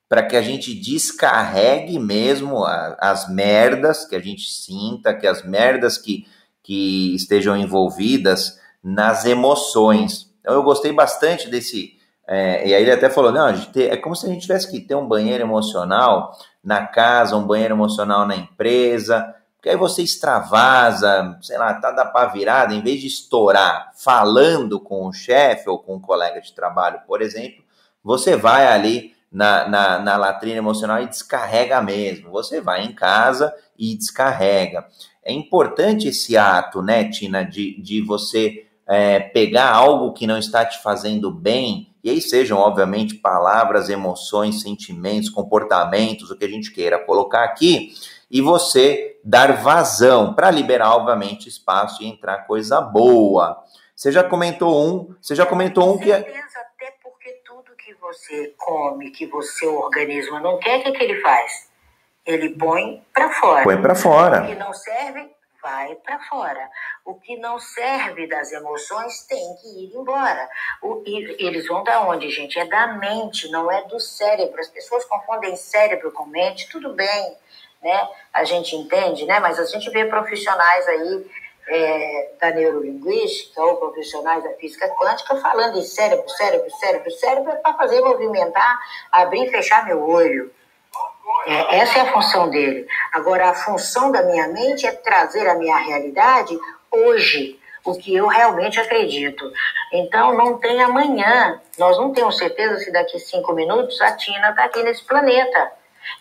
[0.09, 5.43] para que a gente descarregue mesmo a, as merdas que a gente sinta, que as
[5.45, 6.27] merdas que,
[6.63, 10.33] que estejam envolvidas nas emoções.
[10.41, 11.97] Então eu gostei bastante desse.
[12.29, 14.95] É, e aí ele até falou: não, é como se a gente tivesse que ter
[14.95, 21.59] um banheiro emocional na casa, um banheiro emocional na empresa, porque aí você extravasa, sei
[21.59, 25.97] lá, tá da pá virada, em vez de estourar falando com o chefe ou com
[25.97, 27.65] um colega de trabalho, por exemplo,
[28.03, 32.31] você vai ali na, na, na latrina emocional e descarrega mesmo.
[32.31, 34.87] Você vai em casa e descarrega.
[35.25, 40.65] É importante esse ato, né, Tina, de, de você é, pegar algo que não está
[40.65, 46.73] te fazendo bem, e aí sejam, obviamente, palavras, emoções, sentimentos, comportamentos, o que a gente
[46.73, 47.93] queira colocar aqui,
[48.31, 53.61] e você dar vazão para liberar, obviamente, espaço e entrar coisa boa.
[53.95, 56.19] Você já comentou um, você já comentou um que é.
[56.19, 61.03] Até porque tudo que você come, que o seu organismo não quer, o que, que
[61.03, 61.69] ele faz?
[62.25, 63.65] Ele põe para fora.
[63.65, 64.43] Põe para fora.
[64.43, 66.71] O que não serve, vai para fora.
[67.05, 70.49] O que não serve das emoções tem que ir embora.
[70.83, 72.59] O, eles vão da onde, gente?
[72.59, 74.61] É da mente, não é do cérebro.
[74.61, 77.37] As pessoas confundem cérebro com mente, tudo bem
[77.83, 78.09] né?
[78.33, 79.39] A gente entende, né?
[79.39, 81.27] Mas a gente vê profissionais aí
[81.69, 87.57] é, da neurolinguística ou profissionais da física quântica falando em cérebro, cérebro, cérebro, cérebro é
[87.57, 88.79] para fazer movimentar,
[89.11, 90.53] abrir e fechar meu olho.
[91.47, 92.87] É, essa é a função dele.
[93.13, 96.59] Agora, a função da minha mente é trazer a minha realidade
[96.91, 99.45] hoje, o que eu realmente acredito.
[99.93, 101.61] Então, não tem amanhã.
[101.79, 105.73] Nós não temos certeza se daqui cinco minutos a Tina está aqui nesse planeta.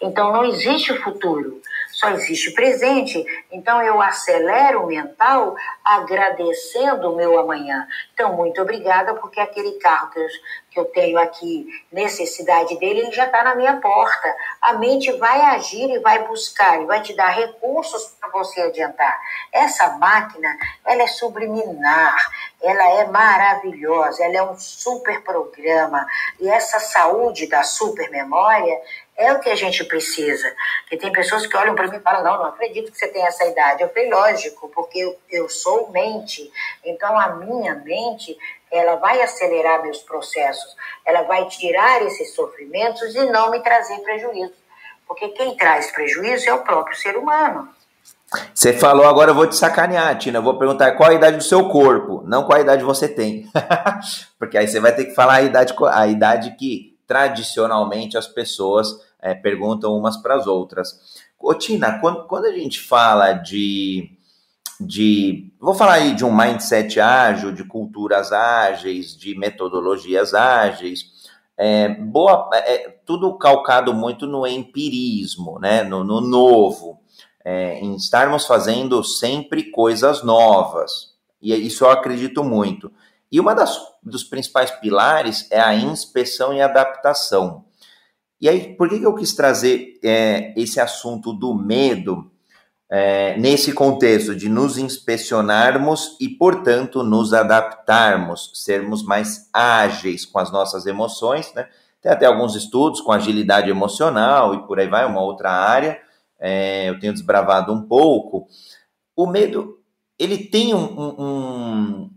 [0.02, 1.62] Então não existe futuro,
[1.96, 3.26] só existe presente.
[3.52, 7.88] Então eu acelero o mental agradecendo o meu amanhã.
[8.14, 10.28] Então, muito obrigada, porque aquele carro que eu,
[10.72, 14.36] que eu tenho aqui, necessidade dele, ele já está na minha porta.
[14.62, 19.18] A mente vai agir e vai buscar, e vai te dar recursos para você adiantar.
[19.54, 20.50] Essa máquina,
[20.86, 22.18] ela é subliminar,
[22.62, 26.06] ela é maravilhosa, ela é um super programa.
[26.40, 28.76] E essa saúde da super memória
[29.18, 30.54] É o que a gente precisa.
[30.82, 33.26] Porque tem pessoas que olham para mim e falam: não, não acredito que você tem
[33.26, 33.82] essa idade.
[33.82, 36.52] Eu falei: lógico, porque eu, eu sou mente.
[36.84, 38.38] Então a minha mente
[38.72, 40.76] ela vai acelerar meus processos,
[41.06, 44.54] ela vai tirar esses sofrimentos e não me trazer prejuízo.
[45.08, 47.70] Porque quem traz prejuízo é o próprio ser humano.
[48.54, 50.40] Você falou, agora eu vou te sacanear, Tina.
[50.40, 53.48] Eu vou perguntar qual a idade do seu corpo, não qual a idade você tem.
[54.38, 58.88] Porque aí você vai ter que falar a idade, a idade que tradicionalmente as pessoas
[59.22, 61.24] é, perguntam umas para as outras.
[61.40, 64.10] Ô, Tina, quando, quando a gente fala de,
[64.80, 65.54] de.
[65.60, 71.14] Vou falar aí de um mindset ágil, de culturas ágeis, de metodologias ágeis.
[71.58, 75.84] É, boa, é, tudo calcado muito no empirismo, né?
[75.84, 77.00] no, no novo
[77.46, 81.14] é, em estarmos fazendo sempre coisas novas.
[81.40, 82.92] E isso eu acredito muito.
[83.36, 87.66] E uma das dos principais pilares é a inspeção e adaptação.
[88.40, 92.32] E aí, por que, que eu quis trazer é, esse assunto do medo
[92.90, 100.50] é, nesse contexto de nos inspecionarmos e, portanto, nos adaptarmos, sermos mais ágeis com as
[100.50, 101.68] nossas emoções, né?
[102.02, 106.00] Tem até alguns estudos com agilidade emocional e por aí vai, uma outra área,
[106.40, 108.48] é, eu tenho desbravado um pouco,
[109.14, 109.82] o medo,
[110.18, 112.15] ele tem um, um, um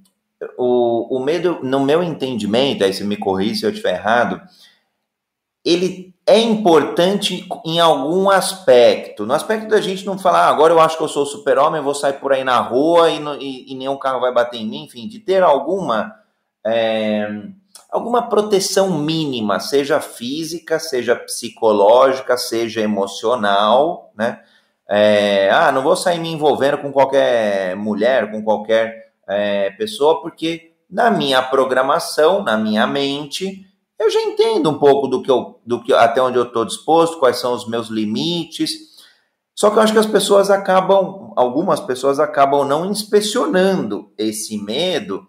[0.56, 4.40] o, o medo, no meu entendimento, aí se me corrija se eu estiver errado,
[5.64, 9.26] ele é importante em algum aspecto.
[9.26, 11.94] No aspecto da gente não falar, ah, agora eu acho que eu sou super-homem, vou
[11.94, 15.08] sair por aí na rua e, e, e, nenhum carro vai bater em mim, enfim,
[15.08, 16.14] de ter alguma.
[16.66, 17.28] É,
[17.90, 24.42] alguma proteção mínima, seja física, seja psicológica, seja emocional, né?
[24.90, 30.72] É, ah, não vou sair me envolvendo com qualquer mulher, com qualquer é, pessoa, porque
[30.90, 33.66] na minha programação, na minha mente,
[33.98, 37.18] eu já entendo um pouco do que eu, do que até onde eu estou disposto,
[37.18, 38.70] quais são os meus limites.
[39.54, 45.26] Só que eu acho que as pessoas acabam, algumas pessoas acabam não inspecionando esse medo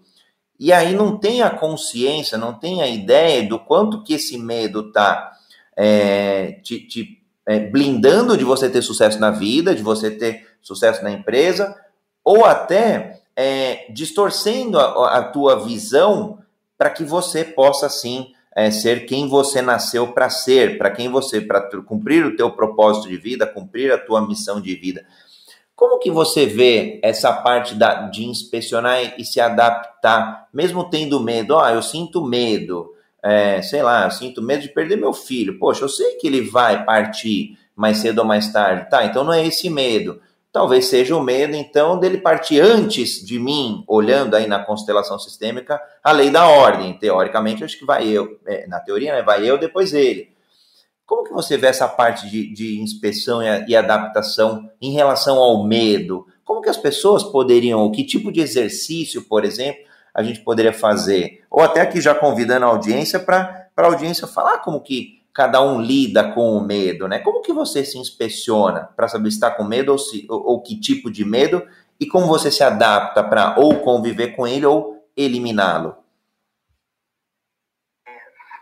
[0.60, 4.90] e aí não tem a consciência, não tem a ideia do quanto que esse medo
[4.90, 5.32] está
[5.76, 11.02] é, te, te é, blindando de você ter sucesso na vida, de você ter sucesso
[11.02, 11.74] na empresa,
[12.24, 16.40] ou até é, distorcendo a, a, tua visão
[16.78, 21.40] para que você possa sim é, ser quem você nasceu para ser, para quem você,
[21.40, 25.06] para cumprir o teu propósito de vida, cumprir a tua missão de vida.
[25.74, 31.58] Como que você vê essa parte da, de inspecionar e se adaptar, mesmo tendo medo?
[31.58, 35.58] Ah, eu sinto medo, é, sei lá, eu sinto medo de perder meu filho.
[35.58, 38.90] Poxa, eu sei que ele vai partir mais cedo ou mais tarde.
[38.90, 40.20] Tá, então não é esse medo.
[40.52, 45.80] Talvez seja o medo, então, dele partir antes de mim, olhando aí na constelação sistêmica,
[46.04, 46.98] a lei da ordem.
[46.98, 50.34] Teoricamente, acho que vai eu, é, na teoria, né, vai eu, depois ele.
[51.06, 55.64] Como que você vê essa parte de, de inspeção e, e, adaptação em relação ao
[55.64, 56.26] medo?
[56.44, 59.84] Como que as pessoas poderiam, que tipo de exercício, por exemplo,
[60.14, 61.44] a gente poderia fazer?
[61.50, 65.80] Ou até aqui já convidando a audiência para a audiência falar como que cada um
[65.80, 67.20] lida com o medo, né?
[67.20, 70.62] Como que você se inspeciona para saber se está com medo ou, se, ou, ou
[70.62, 71.66] que tipo de medo
[71.98, 75.96] e como você se adapta para ou conviver com ele ou eliminá-lo?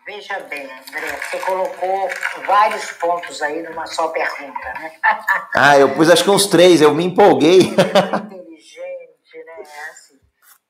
[0.05, 2.09] Veja bem, André, você colocou
[2.45, 4.91] vários pontos aí numa só pergunta, né?
[5.55, 7.61] ah, eu pus acho que uns três, eu me empolguei.
[7.73, 9.63] inteligente, né?
[9.65, 10.19] É assim.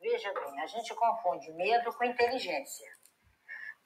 [0.02, 2.96] Veja bem, a gente confunde medo com inteligência.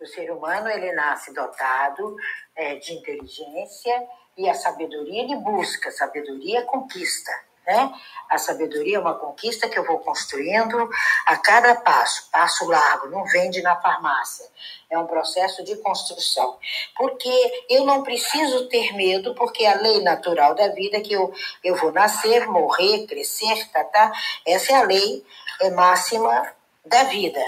[0.01, 2.15] O ser humano, ele nasce dotado
[2.55, 7.31] é, de inteligência e a sabedoria ele busca, sabedoria conquista.
[7.67, 7.93] Né?
[8.27, 10.89] A sabedoria é uma conquista que eu vou construindo
[11.27, 14.47] a cada passo, passo largo, não vende na farmácia.
[14.89, 16.57] É um processo de construção.
[16.97, 21.31] Porque eu não preciso ter medo, porque a lei natural da vida é que eu,
[21.63, 24.11] eu vou nascer, morrer, crescer, tá, tá?
[24.47, 25.23] Essa é a lei
[25.61, 26.51] é máxima
[26.83, 27.39] da vida.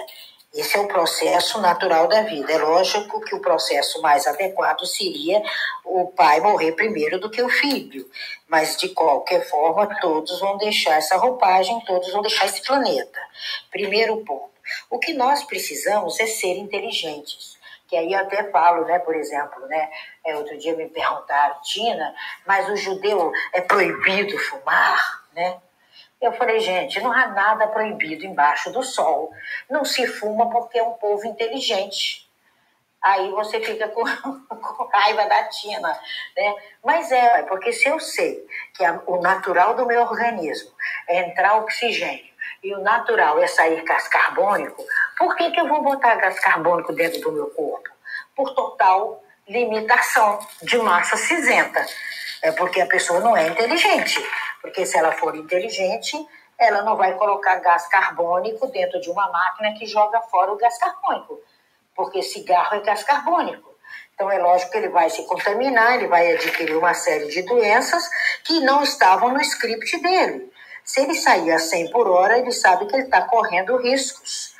[0.54, 2.54] Esse é o processo natural da vida.
[2.54, 5.42] É lógico que o processo mais adequado seria
[5.84, 8.08] o pai morrer primeiro do que o filho.
[8.48, 13.20] Mas, de qualquer forma, todos vão deixar essa roupagem, todos vão deixar esse planeta.
[13.72, 14.54] Primeiro ponto.
[14.92, 17.58] O que nós precisamos é ser inteligentes.
[17.88, 19.90] Que aí eu até falo, né, por exemplo, né,
[20.24, 22.14] é, outro dia me perguntaram, Tina,
[22.46, 25.60] mas o judeu é proibido fumar, né?
[26.24, 29.34] Eu falei, gente, não há nada proibido embaixo do sol.
[29.70, 32.26] Não se fuma porque é um povo inteligente.
[33.02, 34.06] Aí você fica com,
[34.48, 36.00] com raiva da Tina,
[36.38, 36.56] né?
[36.82, 38.42] Mas é, porque se eu sei
[38.74, 40.72] que a, o natural do meu organismo
[41.10, 42.32] é entrar oxigênio
[42.64, 44.82] e o natural é sair gás carbônico,
[45.18, 47.90] por que, que eu vou botar gás carbônico dentro do meu corpo?
[48.34, 51.86] Por total limitação de massa cinzenta.
[52.42, 54.26] É porque a pessoa não é inteligente.
[54.64, 56.18] Porque se ela for inteligente,
[56.58, 60.78] ela não vai colocar gás carbônico dentro de uma máquina que joga fora o gás
[60.78, 61.38] carbônico.
[61.94, 63.74] Porque cigarro é gás carbônico.
[64.16, 68.10] Então é lógico que ele vai se contaminar, ele vai adquirir uma série de doenças
[68.46, 70.50] que não estavam no script dele.
[70.86, 74.53] Se ele sair a 100 por hora, ele sabe que ele está correndo riscos.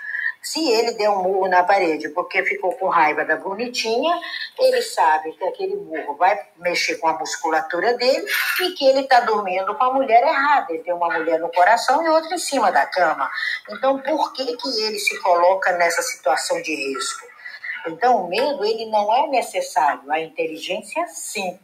[0.44, 4.20] Se ele der um murro na parede porque ficou com raiva da bonitinha,
[4.60, 8.28] ele sabe que aquele murro vai mexer com a musculatura dele
[8.62, 10.74] e que ele está dormindo com a mulher errada.
[10.74, 13.32] Ele tem uma mulher no coração e outra em cima da cama.
[13.70, 17.26] Então, por que, que ele se coloca nessa situação de risco?
[17.88, 21.58] Então, o medo ele não é necessário, a inteligência sim.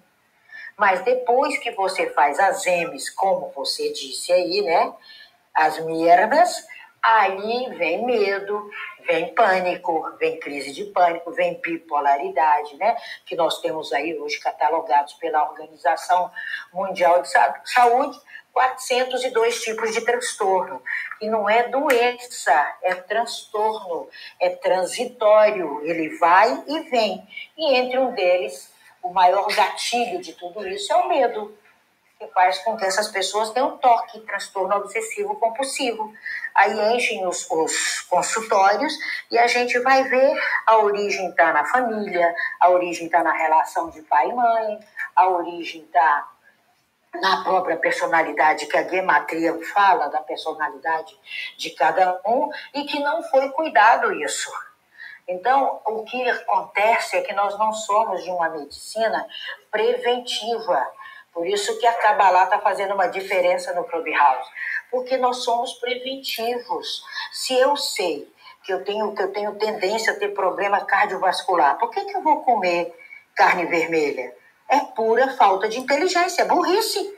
[0.77, 4.93] Mas depois que você faz as M's, como você disse aí, né?
[5.53, 6.65] As merdas,
[7.01, 8.69] Aí vem medo,
[9.05, 12.97] vem pânico, vem crise de pânico, vem bipolaridade, né?
[13.25, 16.29] Que nós temos aí hoje catalogados pela Organização
[16.73, 17.29] Mundial de
[17.63, 18.19] Saúde,
[18.51, 20.81] 402 tipos de transtorno.
[21.21, 27.25] E não é doença, é transtorno, é transitório, ele vai e vem.
[27.57, 31.57] E entre um deles, o maior gatilho de tudo isso é o medo
[32.20, 36.13] que faz com que essas pessoas tenham toque, transtorno obsessivo compulsivo.
[36.53, 38.93] Aí enchem os, os consultórios
[39.32, 43.89] e a gente vai ver a origem está na família, a origem está na relação
[43.89, 44.80] de pai e mãe,
[45.15, 46.28] a origem está
[47.22, 51.17] na própria personalidade, que a gematria fala da personalidade
[51.57, 54.51] de cada um, e que não foi cuidado isso.
[55.28, 59.26] Então, o que acontece é que nós não somos de uma medicina
[59.72, 60.86] preventiva
[61.34, 64.49] por isso que a Kabbalah está fazendo uma diferença no Clubhouse.
[64.91, 67.03] Porque nós somos preventivos.
[67.32, 68.27] Se eu sei
[68.63, 72.21] que eu tenho, que eu tenho tendência a ter problema cardiovascular, por que, que eu
[72.21, 72.93] vou comer
[73.36, 74.36] carne vermelha?
[74.67, 77.17] É pura falta de inteligência, burrice.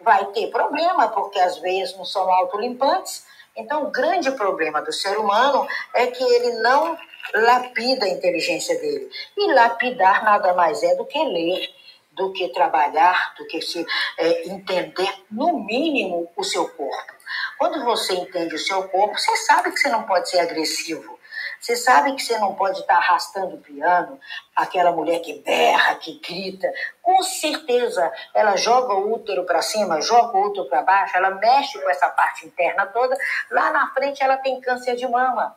[0.00, 3.26] Vai ter problema, porque as veias não são autolimpantes.
[3.56, 6.96] Então, o grande problema do ser humano é que ele não
[7.34, 9.10] lapida a inteligência dele.
[9.36, 11.77] E lapidar nada mais é do que ler
[12.18, 13.86] do que trabalhar, do que se
[14.18, 17.14] é, entender, no mínimo, o seu corpo.
[17.56, 21.18] Quando você entende o seu corpo, você sabe que você não pode ser agressivo.
[21.60, 24.18] Você sabe que você não pode estar arrastando o piano,
[24.54, 26.72] aquela mulher que berra, que grita.
[27.02, 31.80] Com certeza, ela joga o útero para cima, joga o útero para baixo, ela mexe
[31.80, 33.16] com essa parte interna toda.
[33.50, 35.56] Lá na frente, ela tem câncer de mama.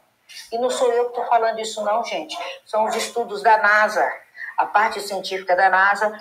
[0.51, 2.37] E não sou eu que estou falando isso, não, gente.
[2.65, 4.11] São os estudos da NASA.
[4.57, 6.11] A parte científica da NASA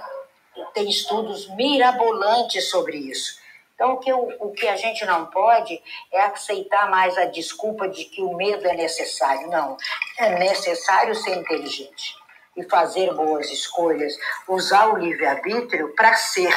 [0.75, 3.41] tem estudos mirabolantes sobre isso.
[3.75, 5.81] Então, o que, o, o que a gente não pode
[6.13, 9.49] é aceitar mais a desculpa de que o medo é necessário.
[9.49, 9.77] Não,
[10.19, 12.15] é necessário ser inteligente
[12.55, 14.13] e fazer boas escolhas,
[14.47, 16.53] usar o livre-arbítrio para ser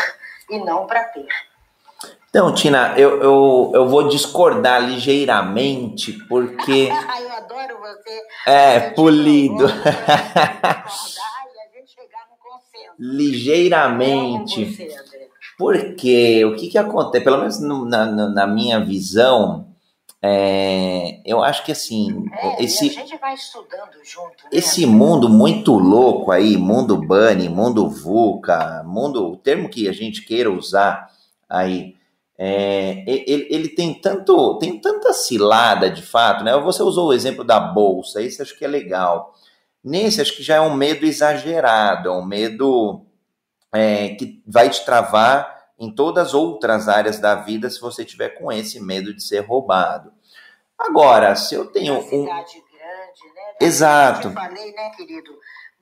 [0.50, 1.28] e não para ter.
[2.30, 6.90] Então, Tina, eu, eu, eu vou discordar ligeiramente, porque.
[7.22, 8.22] eu adoro você.
[8.48, 9.66] É, polido.
[12.98, 14.78] Ligeiramente.
[15.58, 19.74] Porque o que, que acontece, pelo menos no, na, na minha visão,
[20.26, 22.26] é, eu acho que assim.
[22.32, 24.44] É, esse, junto.
[24.46, 24.50] Né?
[24.54, 29.32] Esse mundo muito louco aí, mundo Bunny, mundo VUCA, mundo.
[29.34, 31.12] O termo que a gente queira usar
[31.50, 31.96] aí.
[32.38, 36.58] É, ele, ele, tem tanto tem tanta cilada de fato, né?
[36.58, 39.36] Você usou o exemplo da bolsa, isso acho que é legal.
[39.84, 43.06] Nesse, acho que já é um medo exagerado, é um medo
[43.74, 48.30] é, que vai te travar em todas as outras áreas da vida se você tiver
[48.30, 50.14] com esse medo de ser roubado.
[50.78, 52.02] Agora, se eu tenho um.
[52.02, 53.56] Cidade grande, né?
[53.60, 54.28] Exato.
[54.30, 55.32] Eu falei, né, querido?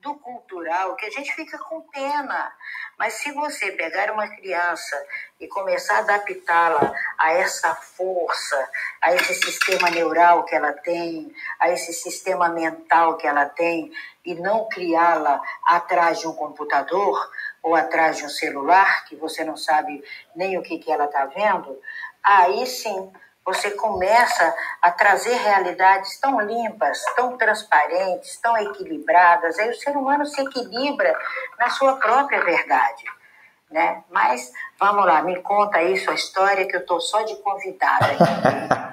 [0.02, 2.52] Do cultural que a gente fica com pena.
[2.98, 4.96] Mas se você pegar uma criança
[5.40, 8.68] e começar a adaptá-la a essa força,
[9.00, 13.92] a esse sistema neural que ela tem, a esse sistema mental que ela tem,
[14.24, 17.30] e não criá-la atrás de um computador
[17.62, 20.02] ou atrás de um celular, que você não sabe
[20.34, 21.80] nem o que, que ela está vendo,
[22.22, 23.12] aí sim
[23.44, 29.58] você começa a trazer realidades tão limpas, tão transparentes, tão equilibradas.
[29.58, 31.16] Aí o ser humano se equilibra
[31.58, 33.04] na sua própria verdade.
[33.70, 34.02] Né?
[34.10, 38.06] Mas vamos lá, me conta aí sua história que eu estou só de convidada.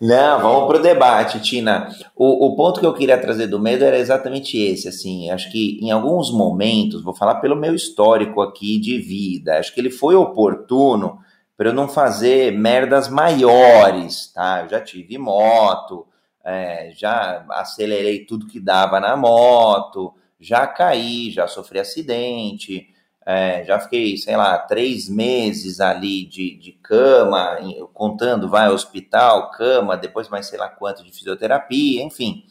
[0.00, 1.88] Não, vamos para o debate, Tina.
[2.16, 4.88] O, o ponto que eu queria trazer do medo era exatamente esse.
[4.88, 9.72] Assim, acho que em alguns momentos, vou falar pelo meu histórico aqui de vida, acho
[9.74, 11.23] que ele foi oportuno
[11.56, 14.62] para eu não fazer merdas maiores, tá?
[14.62, 16.06] Eu já tive moto,
[16.44, 22.88] é, já acelerei tudo que dava na moto, já caí, já sofri acidente,
[23.26, 27.56] é, já fiquei, sei lá, três meses ali de, de cama,
[27.94, 32.44] contando, vai hospital, cama, depois mais sei lá quanto de fisioterapia, enfim.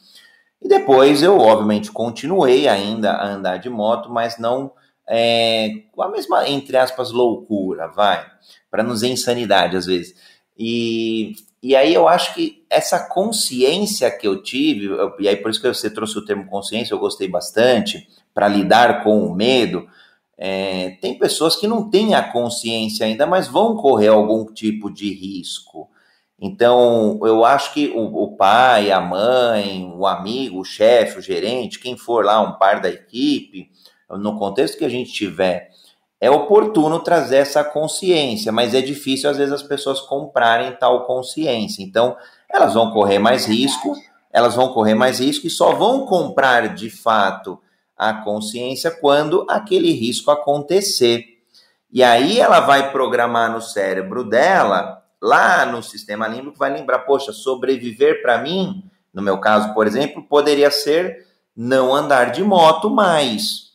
[0.61, 4.71] E depois eu, obviamente, continuei ainda a andar de moto, mas não
[5.07, 8.25] é, com a mesma, entre aspas, loucura, vai,
[8.73, 10.15] para não dizer insanidade às vezes.
[10.57, 15.51] E, e aí eu acho que essa consciência que eu tive, eu, e aí por
[15.51, 19.87] isso que você trouxe o termo consciência, eu gostei bastante, para lidar com o medo,
[20.35, 25.13] é, tem pessoas que não têm a consciência ainda, mas vão correr algum tipo de
[25.13, 25.87] risco.
[26.41, 31.77] Então, eu acho que o, o pai, a mãe, o amigo, o chefe, o gerente,
[31.77, 33.69] quem for lá, um par da equipe,
[34.09, 35.69] no contexto que a gente tiver,
[36.23, 41.83] é oportuno trazer essa consciência, mas é difícil às vezes as pessoas comprarem tal consciência.
[41.83, 42.15] Então,
[42.49, 43.93] elas vão correr mais risco,
[44.31, 47.59] elas vão correr mais risco e só vão comprar de fato
[47.97, 51.25] a consciência quando aquele risco acontecer.
[51.91, 57.33] E aí ela vai programar no cérebro dela, lá no sistema límbico, vai lembrar: poxa,
[57.33, 63.72] sobreviver para mim, no meu caso, por exemplo, poderia ser não andar de moto mais.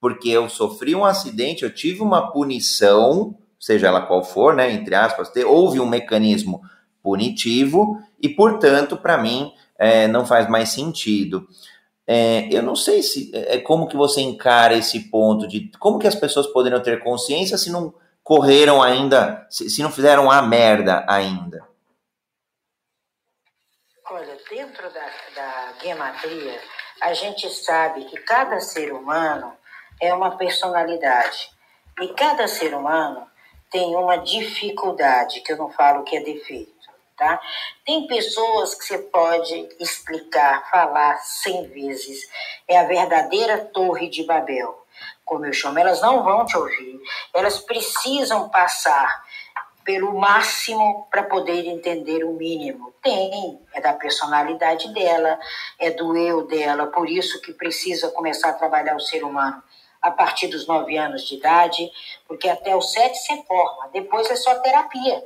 [0.00, 4.94] Porque eu sofri um acidente, eu tive uma punição, seja ela qual for, né, entre
[4.94, 6.62] aspas, houve um mecanismo
[7.02, 11.46] punitivo e, portanto, para mim, é, não faz mais sentido.
[12.06, 15.98] É, eu não sei se é, é como que você encara esse ponto de como
[15.98, 20.42] que as pessoas poderiam ter consciência se não correram ainda, se, se não fizeram a
[20.42, 21.68] merda ainda.
[24.10, 25.74] Olha, dentro da, da
[27.00, 29.52] a gente sabe que cada ser humano
[30.00, 31.50] é uma personalidade.
[32.00, 33.26] E cada ser humano
[33.70, 36.80] tem uma dificuldade, que eu não falo que é defeito.
[37.16, 37.38] Tá?
[37.84, 42.26] Tem pessoas que você pode explicar, falar cem vezes.
[42.66, 44.86] É a verdadeira torre de Babel,
[45.22, 45.78] como eu chamo.
[45.78, 46.98] Elas não vão te ouvir.
[47.34, 49.22] Elas precisam passar
[49.84, 52.94] pelo máximo para poder entender o mínimo.
[53.02, 55.38] Tem, é da personalidade dela,
[55.78, 59.62] é do eu dela, por isso que precisa começar a trabalhar o ser humano
[60.00, 61.90] a partir dos nove anos de idade,
[62.26, 65.24] porque até os sete se forma, depois é só terapia.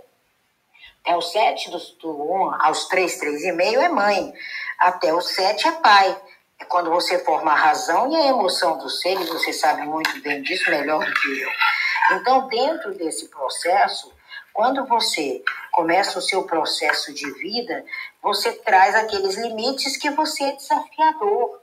[1.05, 4.33] Até os sete, do, do aos três, três e meio é mãe.
[4.79, 6.18] Até os sete é pai.
[6.59, 10.41] É quando você forma a razão e a emoção dos seres, você sabe muito bem
[10.43, 11.51] disso, melhor do que eu.
[12.12, 14.11] Então, dentro desse processo,
[14.53, 17.85] quando você começa o seu processo de vida,
[18.22, 21.61] você traz aqueles limites que você é desafiador.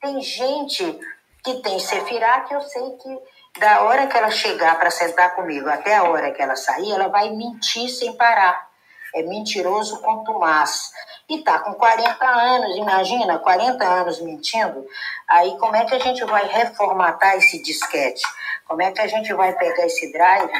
[0.00, 0.98] Tem gente
[1.44, 5.68] que tem Sefirá que eu sei que da hora que ela chegar para sentar comigo
[5.68, 8.68] até a hora que ela sair, ela vai mentir sem parar
[9.14, 10.92] é mentiroso contumaz.
[11.28, 14.86] E tá com 40 anos, imagina, 40 anos mentindo.
[15.28, 18.22] Aí como é que a gente vai reformatar esse disquete?
[18.66, 20.50] Como é que a gente vai pegar esse drive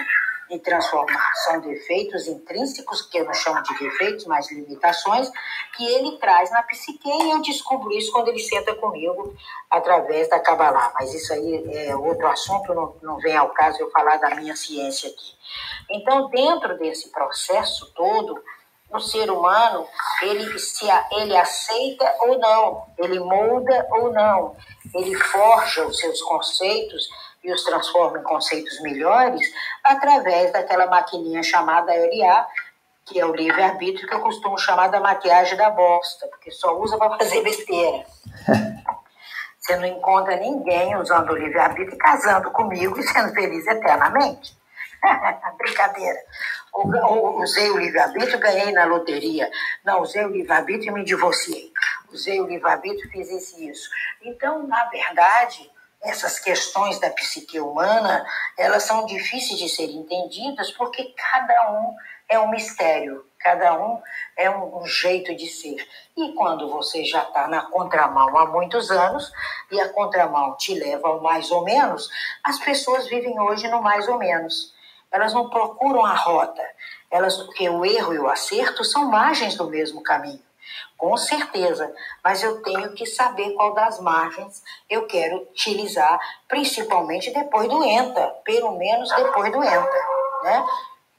[0.50, 1.32] e transformar?
[1.44, 5.30] São defeitos intrínsecos, que eu não chamo de defeitos, mas limitações,
[5.76, 9.34] que ele traz na psique e eu descubro isso quando ele senta comigo
[9.70, 10.92] através da Kabbalah.
[10.94, 14.56] Mas isso aí é outro assunto, não, não vem ao caso eu falar da minha
[14.56, 15.36] ciência aqui.
[15.90, 18.42] Então, dentro desse processo todo,
[18.90, 19.86] o ser humano,
[20.22, 24.56] ele, se, ele aceita ou não, ele molda ou não,
[24.94, 27.06] ele forja os seus conceitos
[27.42, 29.46] e os transforma em conceitos melhores
[29.82, 32.46] através daquela maquininha chamada LA,
[33.04, 36.98] que é o livre-arbítrio, que eu costumo chamar da maquiagem da bosta, porque só usa
[36.98, 38.04] para fazer besteira.
[39.58, 44.56] Você não encontra ninguém usando o livre-arbítrio e casando comigo e sendo feliz eternamente.
[45.58, 46.18] Brincadeira.
[46.74, 49.50] usei o livre-arbítrio, ganhei na loteria.
[49.84, 51.70] Não, usei o livre-arbítrio e me divorciei.
[52.10, 53.90] Usei o livre-arbítrio e fiz isso e isso.
[54.22, 55.70] Então, na verdade,
[56.02, 58.24] essas questões da psique humana,
[58.56, 61.94] elas são difíceis de serem entendidas porque cada um
[62.28, 64.00] é um mistério, cada um
[64.36, 65.86] é um, um jeito de ser.
[66.16, 69.32] E quando você já está na contramão há muitos anos
[69.70, 72.08] e a contramão te leva ao mais ou menos,
[72.44, 74.74] as pessoas vivem hoje no mais ou menos.
[75.10, 76.62] Elas não procuram a rota,
[77.10, 80.47] elas porque o erro e o acerto são margens do mesmo caminho.
[80.98, 81.94] Com certeza,
[82.24, 86.18] mas eu tenho que saber qual das margens eu quero utilizar,
[86.48, 89.98] principalmente depois do ENTA, pelo menos depois do ENTA,
[90.42, 90.66] né?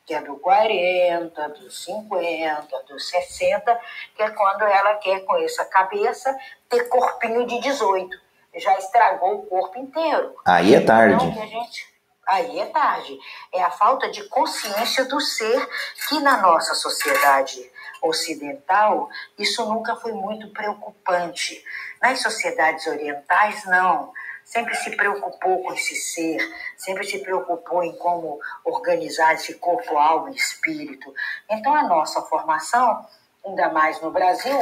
[0.05, 3.79] Que é do 40, dos 50, dos 60,
[4.15, 8.17] que é quando ela quer com essa cabeça ter corpinho de 18.
[8.55, 10.35] Já estragou o corpo inteiro.
[10.45, 11.23] Aí é tarde.
[11.23, 11.89] Então, gente
[12.29, 13.17] aí é tarde.
[13.51, 15.67] É a falta de consciência do ser
[16.07, 17.59] que na nossa sociedade
[18.01, 21.63] ocidental isso nunca foi muito preocupante.
[22.01, 24.11] Nas sociedades orientais, não.
[24.49, 26.39] sempre se preocupou com esse ser,
[26.75, 31.13] sempre se preocupou em como organizar esse corpo, alma e espírito.
[31.49, 33.05] Então, a nossa formação,
[33.45, 34.57] ainda mais no Brasil,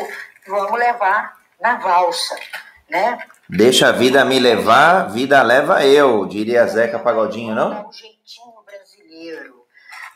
[0.45, 2.35] vamos levar na valsa,
[2.89, 3.17] né?
[3.49, 7.73] Deixa a vida me levar, vida leva eu, diria Zeca Pagodinho, não?
[7.73, 9.56] É um jeitinho brasileiro.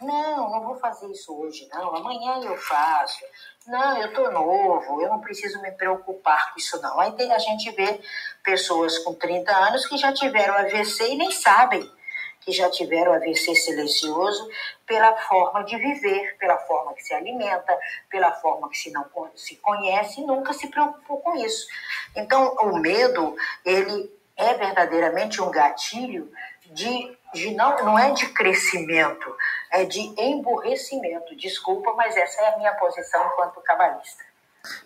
[0.01, 1.95] Não, não vou fazer isso hoje, não.
[1.95, 3.23] Amanhã eu faço.
[3.67, 6.99] Não, eu tô novo, eu não preciso me preocupar com isso, não.
[6.99, 8.01] Aí a gente vê
[8.43, 11.89] pessoas com 30 anos que já tiveram AVC e nem sabem
[12.41, 14.49] que já tiveram AVC silencioso
[14.85, 17.77] pela forma de viver, pela forma que se alimenta,
[18.09, 21.67] pela forma que se não se conhece e nunca se preocupou com isso.
[22.15, 26.31] Então, o medo, ele é verdadeiramente um gatilho
[26.71, 29.35] de, de não, não é de crescimento,
[29.71, 31.35] é de emburrecimento.
[31.35, 34.23] Desculpa, mas essa é a minha posição enquanto cabalista.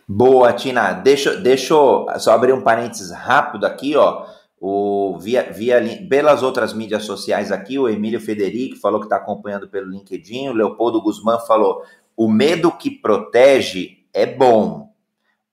[0.07, 0.93] Boa, Tina.
[0.93, 4.25] Deixa, deixa eu só abrir um parênteses rápido aqui, ó.
[4.59, 9.67] O, via, via, pelas outras mídias sociais aqui, o Emílio Federico falou que está acompanhando
[9.67, 11.83] pelo LinkedIn, o Leopoldo Guzmán falou:
[12.15, 14.91] o medo que protege é bom,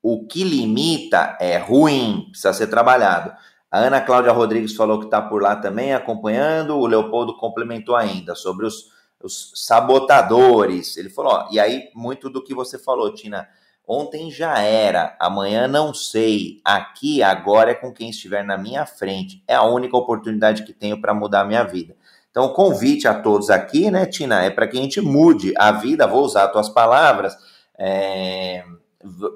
[0.00, 3.32] o que limita é ruim, precisa ser trabalhado.
[3.70, 8.34] A Ana Cláudia Rodrigues falou que está por lá também acompanhando, o Leopoldo complementou ainda
[8.34, 8.92] sobre os,
[9.26, 10.96] os sabotadores.
[10.96, 13.48] Ele falou: ó, e aí, muito do que você falou, Tina
[13.86, 16.60] Ontem já era, amanhã não sei.
[16.64, 19.42] Aqui, agora é com quem estiver na minha frente.
[19.46, 21.96] É a única oportunidade que tenho para mudar a minha vida.
[22.30, 25.72] Então, o convite a todos aqui, né, Tina, é para que a gente mude a
[25.72, 26.06] vida.
[26.06, 27.36] Vou usar tuas palavras,
[27.76, 28.64] é,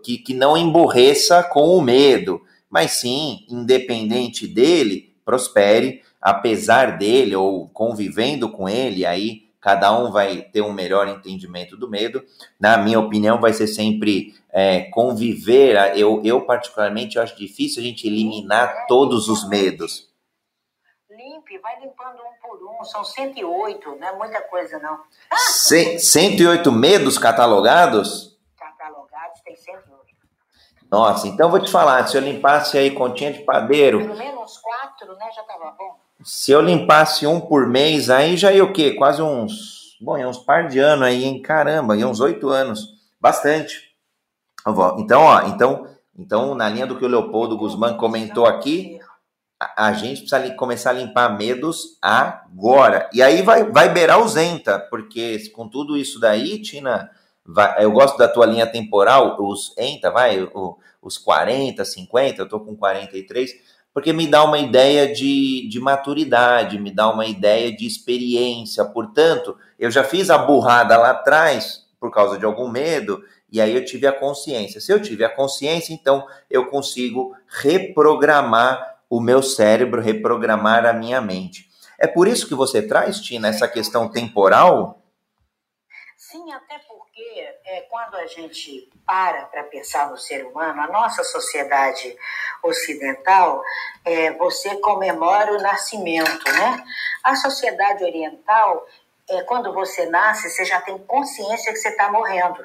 [0.03, 7.69] que, que não emborreça com o medo, mas sim, independente dele, prospere, apesar dele ou
[7.69, 12.25] convivendo com ele, aí cada um vai ter um melhor entendimento do medo.
[12.59, 15.75] Na minha opinião, vai ser sempre é, conviver.
[15.99, 20.09] Eu, eu, particularmente, eu acho difícil a gente eliminar todos os medos.
[21.11, 22.85] Limpe, vai limpando um por um.
[22.85, 25.01] São 108, não é muita coisa, não.
[25.49, 28.39] C 108 medos catalogados?
[28.57, 29.91] Catalogados tem 108.
[30.89, 33.99] Nossa, então vou te falar, se eu limpasse aí continha de padeiro.
[33.99, 35.29] Pelo menos quatro, né?
[35.35, 36.06] Já tava bom.
[36.25, 38.93] Se eu limpasse um por mês, aí já ia o quê?
[38.93, 39.97] Quase uns.
[40.01, 41.43] Bom, ia uns par de anos aí, hein?
[41.43, 42.95] Caramba, ia uns oito anos.
[43.21, 43.95] Bastante.
[44.99, 45.87] Então, ó, então,
[46.19, 48.99] então, na linha do que o Leopoldo Guzmán comentou aqui,
[49.61, 53.09] a, a gente precisa começar a limpar medos agora.
[53.13, 57.11] E aí vai, vai beirar o Zenta, porque com tudo isso daí, Tina,
[57.45, 60.49] vai, eu gosto da tua linha temporal, os ENTA, vai,
[61.01, 63.51] os 40, 50, eu tô com 43
[63.97, 68.85] porque me dá uma ideia de, de maturidade, me dá uma ideia de experiência.
[68.85, 73.75] Portanto, eu já fiz a burrada lá atrás por causa de algum medo, e aí
[73.75, 74.83] eu tive a consciência.
[74.83, 81.23] Se eu tive a consciência, então eu consigo reprogramar o meu cérebro, reprogramar a minha
[81.23, 81.67] mente.
[81.99, 85.03] É por isso que você traz, Tina, essa questão temporal?
[86.19, 86.79] Sim, até
[87.17, 92.15] porque é, quando a gente para para pensar no ser humano, a nossa sociedade
[92.63, 93.63] ocidental,
[94.05, 96.85] é, você comemora o nascimento, né?
[97.25, 98.87] A sociedade oriental,
[99.31, 102.63] é, quando você nasce, você já tem consciência que você está morrendo.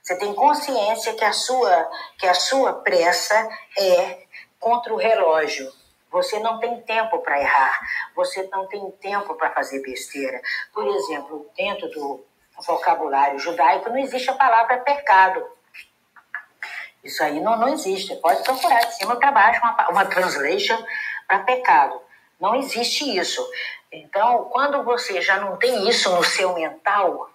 [0.00, 1.90] Você tem consciência que a sua
[2.20, 4.26] que a sua pressa é
[4.60, 5.68] contra o relógio.
[6.12, 7.80] Você não tem tempo para errar.
[8.14, 10.40] Você não tem tempo para fazer besteira.
[10.72, 12.24] Por exemplo, dentro do
[12.64, 15.44] vocabulário judaico não existe a palavra pecado.
[17.02, 18.16] Isso aí não, não existe.
[18.16, 20.76] Pode procurar de cima para baixo uma, uma translation
[21.28, 22.00] para pecado.
[22.40, 23.46] Não existe isso.
[23.90, 27.30] Então, quando você já não tem isso no seu mental,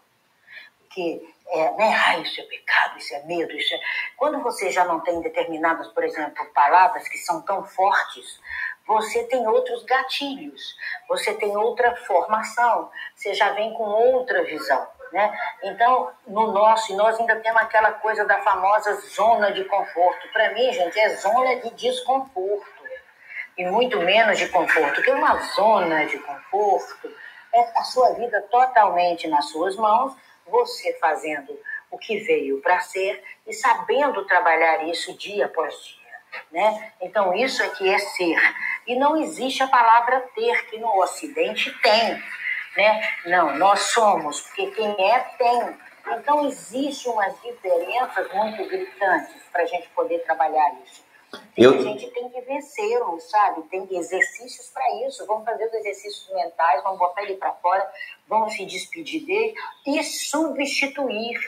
[0.89, 3.79] que é, né, ah, isso é pecado, isso é medo, isso é...
[4.15, 8.39] quando você já não tem determinadas, por exemplo, palavras que são tão fortes,
[8.87, 10.75] você tem outros gatilhos,
[11.07, 14.87] você tem outra formação, você já vem com outra visão.
[15.11, 15.39] Né?
[15.63, 20.27] Então, no nosso, nós ainda temos aquela coisa da famosa zona de conforto.
[20.31, 22.81] Para mim, gente, é zona de desconforto.
[23.57, 27.13] E muito menos de conforto, que uma zona de conforto
[27.53, 30.15] é a sua vida totalmente nas suas mãos,
[30.47, 31.59] você fazendo
[31.91, 36.41] o que veio para ser e sabendo trabalhar isso dia após dia.
[36.51, 36.93] Né?
[37.01, 38.39] Então, isso é que é ser.
[38.87, 42.23] E não existe a palavra ter, que no Ocidente tem
[42.75, 43.01] né?
[43.25, 45.77] Não, nós somos, porque quem é tem.
[46.13, 51.03] Então, existem umas diferenças muito gritantes para a gente poder trabalhar isso.
[51.57, 51.75] Eu...
[51.75, 53.61] A gente tem que vencê-lo, sabe?
[53.63, 55.25] Tem exercícios para isso.
[55.25, 57.89] Vamos fazer os exercícios mentais, vamos botar ele para fora,
[58.27, 59.53] vamos se despedir dele
[59.87, 61.39] e substituir.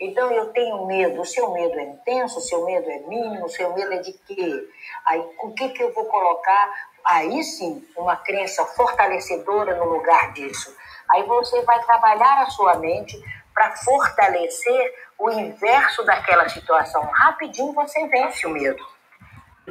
[0.00, 3.48] Então eu tenho medo, o seu medo é intenso, o seu medo é mínimo, o
[3.48, 4.68] seu medo é de quê?
[5.06, 10.74] Aí o que, que eu vou colocar Aí sim, uma crença fortalecedora no lugar disso.
[11.10, 13.20] Aí você vai trabalhar a sua mente
[13.52, 17.02] para fortalecer o inverso daquela situação.
[17.02, 18.84] Rapidinho você vence o medo.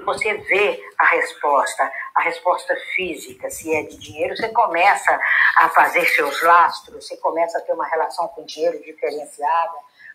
[0.06, 5.20] Você vê a resposta, a resposta física, se é de dinheiro, você começa
[5.58, 9.74] a fazer seus lastros, você começa a ter uma relação com dinheiro diferenciada,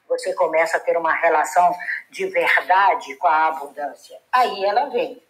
[0.08, 1.74] você começa a ter uma relação
[2.10, 4.18] de verdade com a abundância.
[4.32, 5.22] Aí ela vem.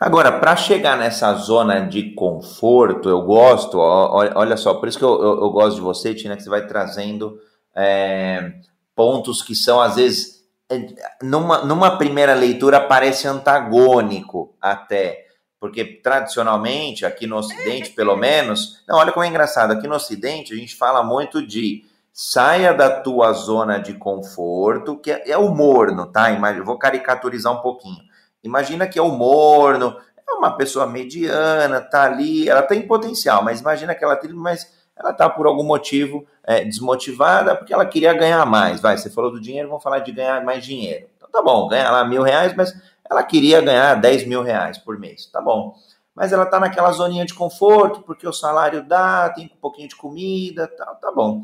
[0.00, 5.20] Agora, para chegar nessa zona de conforto, eu gosto, olha só, por isso que eu,
[5.20, 7.36] eu, eu gosto de você, Tina, que você vai trazendo
[7.74, 8.52] é,
[8.94, 10.86] pontos que são, às vezes, é,
[11.20, 15.26] numa, numa primeira leitura, parece antagônico até.
[15.58, 20.52] Porque tradicionalmente, aqui no Ocidente, pelo menos, não, olha como é engraçado, aqui no Ocidente
[20.54, 21.82] a gente fala muito de
[22.12, 26.30] saia da tua zona de conforto, que é, é o morno, tá?
[26.30, 28.07] Eu vou caricaturizar um pouquinho
[28.42, 29.96] Imagina que é o morno,
[30.28, 34.72] é uma pessoa mediana, tá ali, ela tem potencial, mas imagina que ela tem, mas
[34.96, 38.80] ela tá por algum motivo é, desmotivada porque ela queria ganhar mais.
[38.80, 41.06] Vai, você falou do dinheiro, vamos falar de ganhar mais dinheiro.
[41.16, 42.74] Então tá bom, ganha lá mil reais, mas
[43.10, 45.26] ela queria ganhar 10 mil reais por mês.
[45.26, 45.74] Tá bom.
[46.14, 49.96] Mas ela tá naquela zoninha de conforto, porque o salário dá, tem um pouquinho de
[49.96, 51.42] comida, tá, tá bom.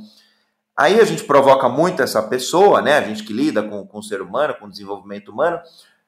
[0.77, 2.99] Aí a gente provoca muito essa pessoa, né?
[2.99, 5.61] A gente que lida com, com o ser humano, com o desenvolvimento humano,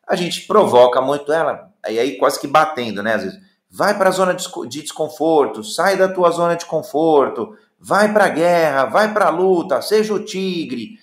[0.06, 3.14] a gente provoca muito ela, e aí quase que batendo, né?
[3.14, 3.40] Às vezes,
[3.70, 8.28] vai para a zona de desconforto, sai da tua zona de conforto, vai para a
[8.28, 10.98] guerra, vai para a luta, seja o tigre,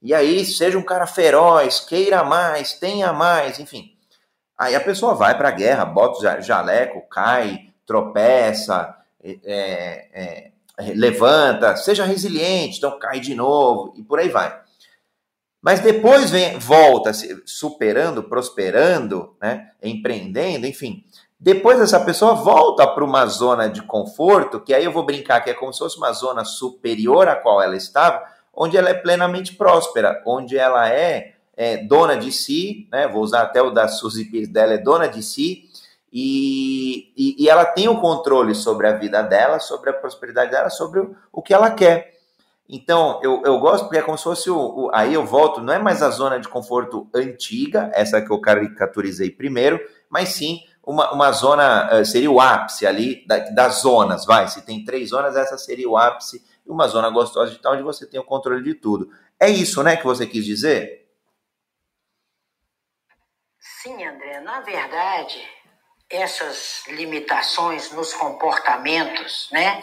[0.00, 3.90] e aí seja um cara feroz, queira mais, tenha mais, enfim.
[4.56, 10.50] Aí a pessoa vai para a guerra, bota o jaleco, cai, tropeça, é, é,
[10.94, 14.63] levanta, seja resiliente, então cai de novo, e por aí vai.
[15.64, 17.10] Mas depois vem, volta
[17.46, 21.02] superando, prosperando, né, empreendendo, enfim.
[21.40, 25.48] Depois essa pessoa volta para uma zona de conforto, que aí eu vou brincar que
[25.48, 29.54] é como se fosse uma zona superior à qual ela estava, onde ela é plenamente
[29.54, 33.08] próspera, onde ela é, é dona de si, né?
[33.08, 35.70] Vou usar até o da Suzy Pires dela, é dona de si,
[36.12, 40.68] e, e, e, ela tem o controle sobre a vida dela, sobre a prosperidade dela,
[40.68, 42.13] sobre o, o que ela quer.
[42.68, 45.72] Então, eu, eu gosto porque é como se fosse o, o, Aí eu volto, não
[45.72, 51.12] é mais a zona de conforto antiga, essa que eu caricaturizei primeiro, mas sim uma,
[51.12, 54.48] uma zona, eh, seria o ápice ali da, das zonas, vai.
[54.48, 57.82] Se tem três zonas, essa seria o ápice, e uma zona gostosa de tal, onde
[57.82, 59.10] você tem o controle de tudo.
[59.40, 61.06] É isso, né, que você quis dizer?
[63.58, 64.40] Sim, André.
[64.40, 65.42] Na verdade,
[66.08, 69.82] essas limitações nos comportamentos, né?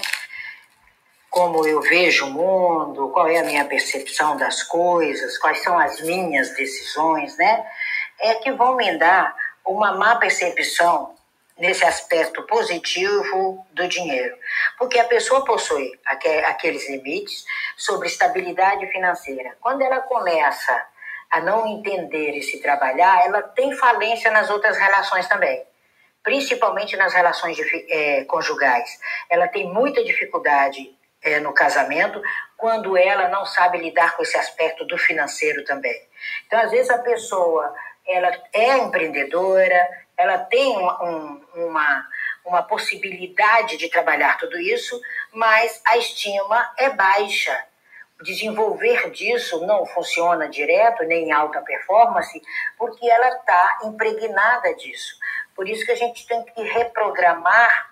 [1.31, 6.01] Como eu vejo o mundo, qual é a minha percepção das coisas, quais são as
[6.01, 7.65] minhas decisões, né?
[8.19, 9.33] É que vão me dar
[9.65, 11.15] uma má percepção
[11.57, 14.35] nesse aspecto positivo do dinheiro.
[14.77, 17.45] Porque a pessoa possui aqueles limites
[17.77, 19.55] sobre estabilidade financeira.
[19.61, 20.85] Quando ela começa
[21.29, 25.63] a não entender e se trabalhar, ela tem falência nas outras relações também
[26.23, 28.99] principalmente nas relações de, é, conjugais.
[29.27, 32.21] Ela tem muita dificuldade é, no casamento,
[32.57, 35.99] quando ela não sabe lidar com esse aspecto do financeiro também.
[36.45, 37.73] Então, às vezes, a pessoa
[38.07, 42.07] ela é empreendedora, ela tem uma, um, uma,
[42.45, 44.99] uma possibilidade de trabalhar tudo isso,
[45.31, 47.65] mas a estima é baixa.
[48.21, 52.39] Desenvolver disso não funciona direto, nem em alta performance,
[52.77, 55.15] porque ela está impregnada disso.
[55.55, 57.90] Por isso que a gente tem que reprogramar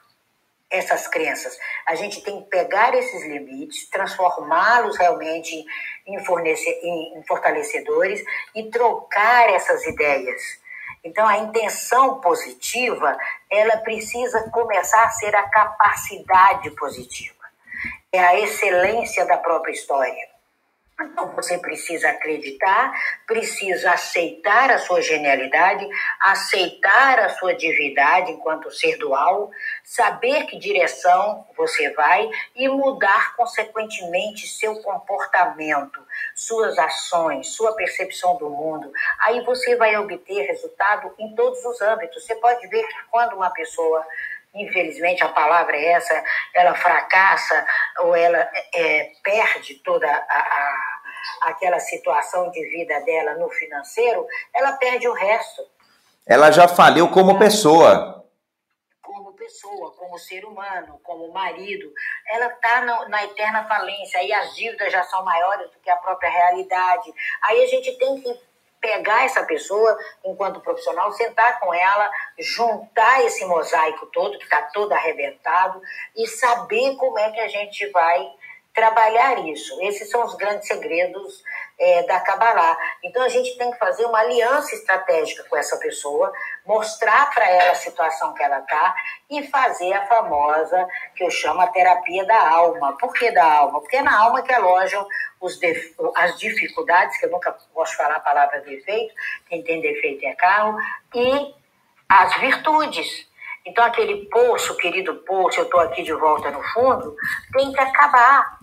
[0.69, 1.57] essas crenças.
[1.85, 5.65] A gente tem que pegar esses limites, transformá-los realmente
[6.05, 8.23] em, em, fortalecedores
[8.55, 10.41] e trocar essas ideias.
[11.03, 13.17] Então, a intenção positiva,
[13.49, 17.35] ela precisa começar a ser a capacidade positiva.
[18.11, 20.28] É a excelência da própria história.
[21.01, 22.91] Então você precisa acreditar,
[23.25, 25.87] precisa aceitar a sua genialidade,
[26.19, 29.49] aceitar a sua divindade enquanto ser dual,
[29.83, 35.99] saber que direção você vai e mudar consequentemente seu comportamento,
[36.35, 38.91] suas ações, sua percepção do mundo.
[39.21, 42.25] Aí você vai obter resultado em todos os âmbitos.
[42.25, 44.05] Você pode ver que quando uma pessoa
[44.53, 46.23] infelizmente a palavra é essa,
[46.53, 47.65] ela fracassa
[47.99, 54.73] ou ela é, perde toda a, a, aquela situação de vida dela no financeiro, ela
[54.73, 55.63] perde o resto.
[56.25, 58.25] Ela já faliu como pessoa.
[59.01, 61.91] Como pessoa, como ser humano, como marido.
[62.27, 65.97] Ela está na, na eterna falência, aí as dívidas já são maiores do que a
[65.97, 67.11] própria realidade.
[67.41, 68.48] Aí a gente tem que
[68.79, 74.93] pegar essa pessoa enquanto profissional, sentar com ela, juntar esse mosaico todo, que está todo
[74.93, 75.81] arrebentado,
[76.15, 78.25] e saber como é que a gente vai
[78.79, 79.77] trabalhar isso.
[79.81, 81.43] Esses são os grandes segredos
[81.77, 82.77] é, da Kabbalah.
[83.03, 86.31] Então a gente tem que fazer uma aliança estratégica com essa pessoa,
[86.65, 88.95] mostrar para ela a situação que ela está
[89.29, 92.97] e fazer a famosa, que eu chamo a terapia da alma.
[92.97, 93.81] Por que da alma?
[93.81, 95.05] Porque é na alma que alojam
[95.41, 95.59] os
[96.15, 99.13] as dificuldades, que eu nunca de falar a palavra defeito,
[99.49, 100.77] quem tem defeito é carro,
[101.13, 101.53] e
[102.07, 103.27] as virtudes.
[103.65, 107.15] Então, aquele poço, querido poço, eu estou aqui de volta no fundo,
[107.53, 108.59] tem que acabar.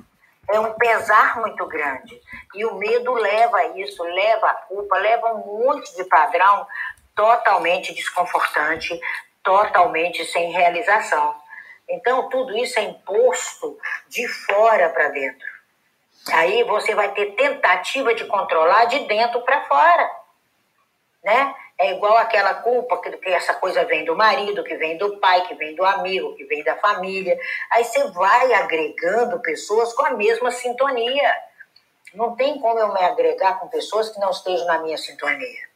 [0.48, 2.20] É um pesar muito grande.
[2.54, 6.66] E o medo leva a isso, leva a culpa, leva um monte de padrão
[7.14, 9.00] totalmente desconfortante,
[9.42, 11.34] totalmente sem realização.
[11.88, 13.78] Então, tudo isso é imposto
[14.08, 15.46] de fora para dentro.
[16.32, 20.10] Aí você vai ter tentativa de controlar de dentro para fora.
[21.22, 21.54] Né?
[21.78, 25.46] É igual aquela culpa que, que essa coisa vem do marido, que vem do pai,
[25.46, 27.38] que vem do amigo, que vem da família.
[27.70, 31.34] Aí você vai agregando pessoas com a mesma sintonia.
[32.14, 35.66] Não tem como eu me agregar com pessoas que não estejam na minha sintonia.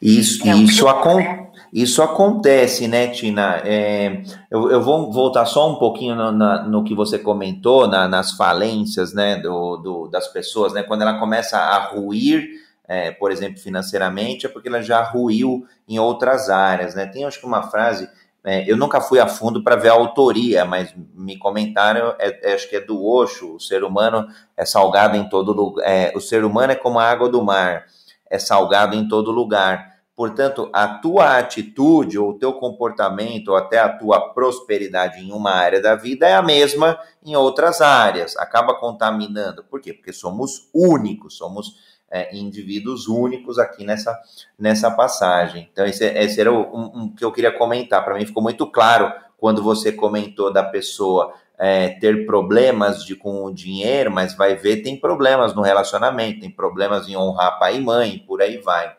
[0.00, 1.46] Isso, é isso, acon né?
[1.72, 3.60] isso acontece, né, Tina?
[3.64, 8.08] É, eu, eu vou voltar só um pouquinho no, na, no que você comentou, na,
[8.08, 10.82] nas falências né, do, do, das pessoas, né?
[10.82, 12.48] Quando ela começa a ruir,
[12.90, 17.06] é, por exemplo, financeiramente, é porque ela já ruiu em outras áreas, né?
[17.06, 18.10] Tem acho que uma frase,
[18.42, 22.52] é, eu nunca fui a fundo para ver a autoria, mas me comentaram, é, é,
[22.52, 24.26] acho que é do Osho, o ser humano
[24.56, 27.86] é salgado em todo lugar, é, o ser humano é como a água do mar
[28.28, 29.90] é salgado em todo lugar.
[30.16, 35.52] Portanto, a tua atitude ou o teu comportamento ou até a tua prosperidade em uma
[35.52, 38.36] área da vida é a mesma em outras áreas.
[38.36, 39.64] Acaba contaminando.
[39.64, 39.94] Por quê?
[39.94, 44.18] Porque somos únicos, somos é, indivíduos únicos aqui nessa,
[44.58, 45.68] nessa passagem.
[45.72, 48.04] Então, esse, esse era o um, um, que eu queria comentar.
[48.04, 53.44] Para mim ficou muito claro quando você comentou da pessoa é, ter problemas de, com
[53.44, 57.80] o dinheiro, mas vai ver, tem problemas no relacionamento, tem problemas em honrar pai e
[57.80, 58.96] mãe, por aí vai.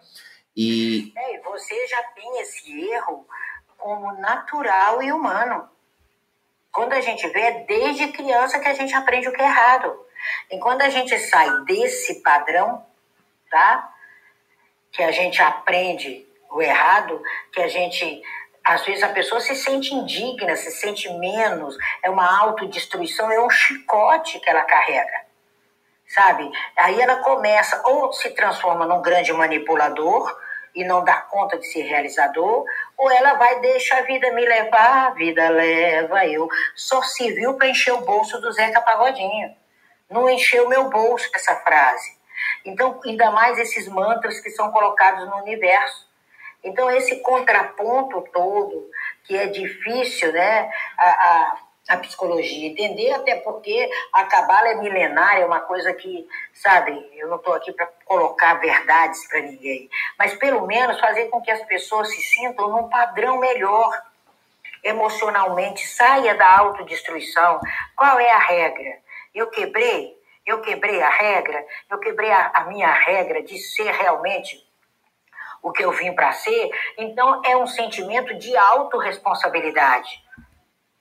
[0.55, 3.25] E é, você já tem esse erro
[3.77, 5.67] como natural e humano.
[6.71, 9.93] Quando a gente vê, é desde criança que a gente aprende o que é errado.
[10.49, 12.85] E quando a gente sai desse padrão,
[13.51, 13.93] tá?
[14.91, 17.21] Que a gente aprende o errado,
[17.53, 18.21] que a gente
[18.63, 23.49] às vezes a pessoa se sente indigna, se sente menos, é uma autodestruição, é um
[23.49, 25.25] chicote que ela carrega,
[26.07, 26.49] sabe?
[26.77, 30.37] Aí ela começa, ou se transforma num grande manipulador
[30.75, 32.63] e não dá conta de ser realizador,
[32.97, 36.47] ou ela vai deixar a vida me levar, a vida leva eu.
[36.75, 39.55] Só serviu para encher o bolso do Zeca Pagodinho.
[40.09, 42.20] Não encheu meu bolso essa frase.
[42.65, 46.09] Então, ainda mais esses mantras que são colocados no universo.
[46.63, 48.89] Então, esse contraponto todo,
[49.23, 51.57] que é difícil, né, a, a,
[51.89, 57.27] a psicologia entender, até porque a cabala é milenária, é uma coisa que, sabe, eu
[57.27, 61.63] não estou aqui para colocar verdades para ninguém, mas pelo menos fazer com que as
[61.65, 63.91] pessoas se sintam num padrão melhor
[64.83, 67.59] emocionalmente, saia da autodestruição.
[67.95, 68.97] Qual é a regra?
[69.33, 74.57] Eu quebrei, eu quebrei a regra, eu quebrei a, a minha regra de ser realmente
[75.61, 80.21] o que eu vim para ser, então é um sentimento de autorresponsabilidade.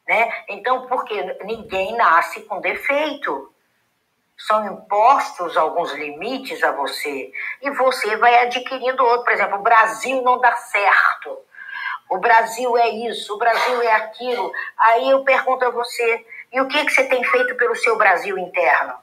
[0.07, 0.31] Né?
[0.49, 3.55] Então, porque ninguém nasce com defeito.
[4.37, 7.31] São impostos alguns limites a você
[7.63, 9.25] e você vai adquirindo outro.
[9.25, 11.39] Por exemplo, o Brasil não dá certo.
[12.09, 14.51] O Brasil é isso, o Brasil é aquilo.
[14.79, 18.37] Aí eu pergunto a você: e o que, que você tem feito pelo seu Brasil
[18.37, 18.95] interno?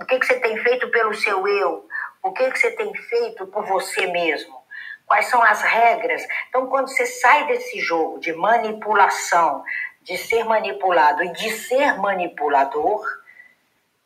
[0.00, 1.86] O que, que você tem feito pelo seu eu?
[2.22, 4.64] O que, que você tem feito por você mesmo?
[5.06, 6.26] quais são as regras.
[6.48, 9.62] Então, quando você sai desse jogo de manipulação,
[10.02, 13.02] de ser manipulado e de ser manipulador,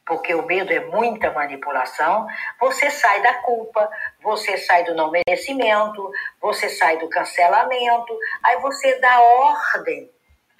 [0.06, 2.26] porque o medo é muita manipulação,
[2.58, 3.90] você sai da culpa,
[4.22, 6.10] você sai do não merecimento,
[6.40, 10.10] você sai do cancelamento, aí você dá ordem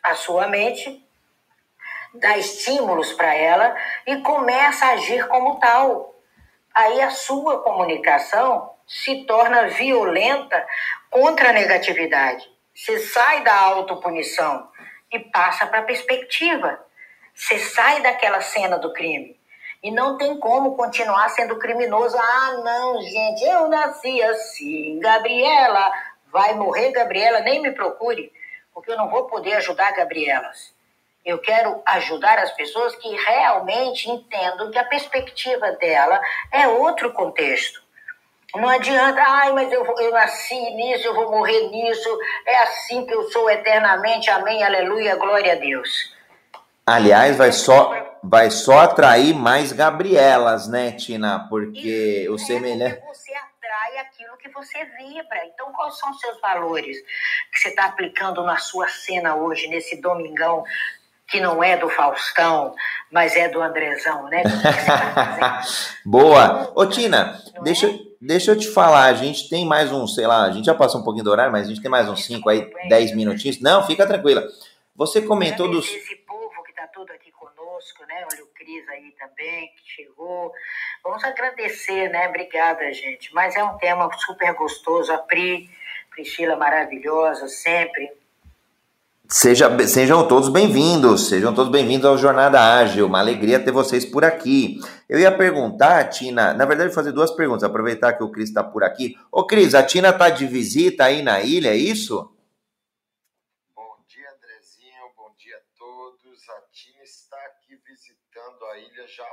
[0.03, 1.03] à sua mente,
[2.15, 3.75] dá estímulos para ela
[4.07, 6.15] e começa a agir como tal.
[6.75, 10.67] Aí a sua comunicação se torna violenta
[11.11, 12.49] contra a negatividade.
[12.75, 14.69] Você sai da autopunição
[15.13, 16.79] e passa para a perspectiva.
[17.35, 19.39] Você sai daquela cena do crime.
[19.83, 22.17] E não tem como continuar sendo criminoso.
[22.19, 24.99] Ah, não, gente, eu nasci assim.
[24.99, 25.93] Gabriela,
[26.33, 28.33] vai morrer, Gabriela, nem me procure,
[28.73, 30.75] porque eu não vou poder ajudar Gabrielas.
[31.25, 37.83] Eu quero ajudar as pessoas que realmente entendam que a perspectiva dela é outro contexto
[38.55, 43.15] Não adianta, ai, mas eu, eu nasci nisso, eu vou morrer nisso, é assim que
[43.15, 46.17] eu sou eternamente, amém, aleluia, glória a Deus.
[46.89, 51.47] Aliás, vai só, vai só atrair mais Gabrielas, né, Tina?
[51.51, 52.97] Porque Isso, o semelhante.
[52.97, 55.45] É você atrai aquilo que você vibra.
[55.53, 56.97] Então, quais são os seus valores
[57.53, 60.65] que você está aplicando na sua cena hoje, nesse domingão
[61.29, 62.75] que não é do Faustão,
[63.11, 64.43] mas é do Andrezão, né?
[64.43, 65.63] Tá
[66.05, 66.73] Boa.
[66.75, 67.99] Ô, Tina, deixa, é?
[68.21, 71.01] deixa eu te falar, a gente tem mais um, sei lá, a gente já passou
[71.01, 73.61] um pouquinho do horário, mas a gente tem mais uns 5 aí, 10 minutinhos.
[73.61, 74.43] Não, fica tranquila.
[74.97, 75.87] Você comentou dos
[76.99, 78.27] tudo aqui conosco, né?
[78.33, 80.53] Olha o Cris aí também, que chegou.
[81.05, 82.29] Vamos agradecer, né?
[82.29, 83.33] Obrigada, gente.
[83.33, 85.13] Mas é um tema super gostoso.
[85.13, 85.71] A Pri,
[86.11, 88.11] Priscila maravilhosa, sempre.
[89.31, 93.05] Seja, sejam todos bem-vindos, sejam todos bem-vindos ao Jornada Ágil.
[93.05, 94.81] Uma alegria ter vocês por aqui.
[95.07, 98.83] Eu ia perguntar, Tina, na verdade, fazer duas perguntas, aproveitar que o Cris está por
[98.83, 99.19] aqui.
[99.31, 102.35] Ô, Cris, a Tina está de visita aí na ilha, é isso?
[108.71, 109.25] a ilha já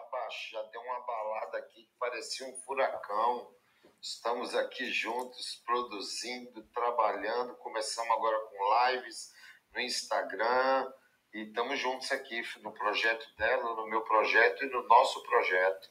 [0.51, 3.53] já deu uma balada aqui que parecia um furacão.
[4.01, 7.55] Estamos aqui juntos, produzindo, trabalhando.
[7.55, 9.34] Começamos agora com lives
[9.75, 10.87] no Instagram
[11.33, 15.89] e estamos juntos aqui no projeto dela, no meu projeto e no nosso projeto.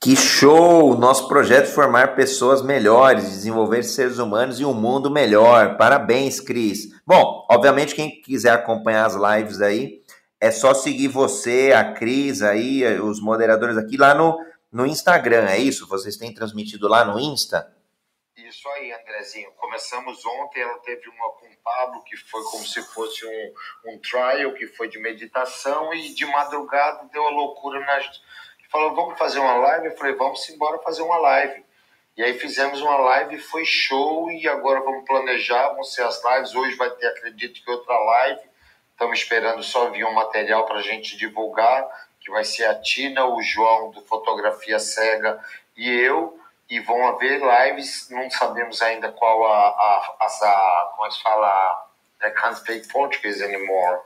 [0.00, 0.96] Que show!
[0.96, 5.76] Nosso projeto é formar pessoas melhores, desenvolver seres humanos e um mundo melhor.
[5.76, 6.88] Parabéns, Cris.
[7.04, 10.02] Bom, obviamente, quem quiser acompanhar as lives aí,
[10.40, 14.38] é só seguir você, a Cris aí, os moderadores aqui lá no,
[14.70, 15.88] no Instagram, é isso?
[15.88, 17.74] Vocês têm transmitido lá no Insta?
[18.36, 18.92] Isso aí,
[19.26, 19.50] Andrezinho.
[19.56, 23.98] Começamos ontem, ela teve uma com o Pablo, que foi como se fosse um, um
[23.98, 28.00] trial, que foi de meditação, e de madrugada deu a loucura na.
[28.70, 29.86] Falou, vamos fazer uma live?
[29.86, 31.64] Eu falei, vamos embora fazer uma live.
[32.16, 36.54] E aí fizemos uma live, foi show, e agora vamos planejar, vão ser as lives.
[36.54, 38.40] Hoje vai ter, acredito que outra live
[38.92, 41.86] Estamos esperando só vir um material para a gente divulgar,
[42.18, 45.38] que vai ser a Tina, o João do Fotografia Cega
[45.76, 46.40] e eu.
[46.68, 51.88] E vão haver lives, não sabemos ainda qual a, a, a, como é se fala,
[52.22, 54.00] I can't speak Portuguese anymore,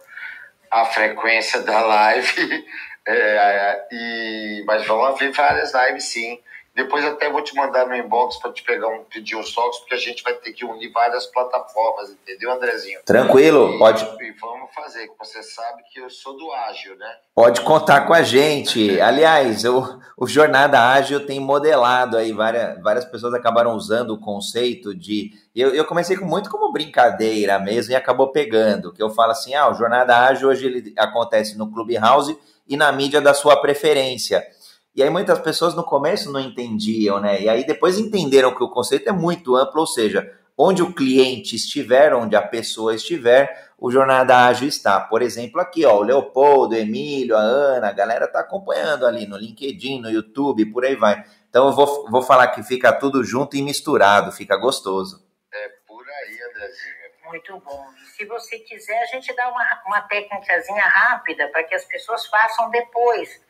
[0.71, 2.67] a frequência da live.
[3.09, 6.39] É, e, mas vão haver várias lives sim.
[6.75, 9.95] Depois até vou te mandar no inbox para te pegar um pedir uns toques, porque
[9.95, 13.01] a gente vai ter que unir várias plataformas, entendeu, Andrezinho?
[13.05, 14.05] Tranquilo, e, pode.
[14.05, 17.13] E vamos fazer, que você sabe que eu sou do ágil, né?
[17.35, 19.01] Pode contar com a gente.
[19.01, 24.95] Aliás, o, o Jornada Ágil tem modelado aí, várias, várias pessoas acabaram usando o conceito
[24.95, 25.33] de.
[25.55, 29.55] Eu, eu comecei com muito como brincadeira mesmo e acabou pegando, que eu falo assim:
[29.55, 34.47] ah, o Jornada Ágil hoje ele acontece no Clubhouse e na mídia da sua preferência.
[34.95, 37.41] E aí muitas pessoas no começo não entendiam, né?
[37.41, 41.55] E aí depois entenderam que o conceito é muito amplo, ou seja, onde o cliente
[41.55, 45.01] estiver, onde a pessoa estiver, o Jornada Ágil está.
[45.01, 49.27] Por exemplo, aqui, ó, o Leopoldo, o Emílio, a Ana, a galera tá acompanhando ali
[49.27, 51.25] no LinkedIn, no YouTube, por aí vai.
[51.49, 55.25] Então eu vou, vou falar que fica tudo junto e misturado, fica gostoso.
[55.53, 57.01] É por aí, Andrezinho.
[57.31, 57.87] Muito bom.
[58.17, 62.69] Se você quiser, a gente dá uma, uma técnicazinha rápida para que as pessoas façam
[62.71, 63.41] depois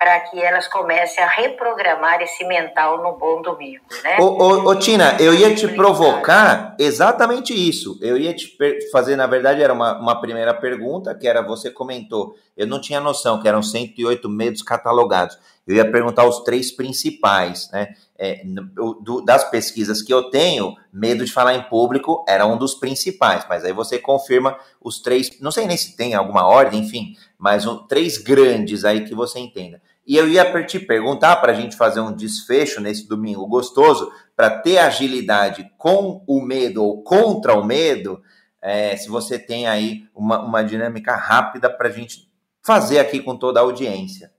[0.00, 4.16] para que elas comecem a reprogramar esse mental no bom domingo, né?
[4.18, 7.98] Ô, ô, ô Tina, eu ia te provocar exatamente isso.
[8.00, 8.56] Eu ia te
[8.90, 12.98] fazer, na verdade, era uma, uma primeira pergunta, que era, você comentou, eu não tinha
[12.98, 15.38] noção que eram 108 medos catalogados.
[15.66, 17.94] Eu ia perguntar os três principais, né?
[18.18, 22.74] É, do, das pesquisas que eu tenho, medo de falar em público era um dos
[22.74, 27.14] principais, mas aí você confirma os três, não sei nem se tem alguma ordem, enfim,
[27.38, 29.80] mas um, três grandes aí que você entenda.
[30.10, 34.58] E eu ia te perguntar para a gente fazer um desfecho nesse domingo gostoso, para
[34.58, 38.20] ter agilidade com o medo ou contra o medo,
[38.60, 42.28] é, se você tem aí uma, uma dinâmica rápida para a gente
[42.60, 44.34] fazer aqui com toda a audiência.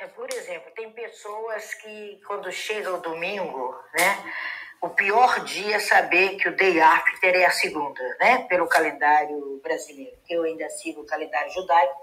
[0.00, 4.24] É, por exemplo, tem pessoas que quando chega o domingo, né?
[4.82, 8.38] O pior dia é saber que o day after é a segunda, né?
[8.48, 10.18] Pelo calendário brasileiro.
[10.28, 11.94] Eu ainda sigo o calendário judaico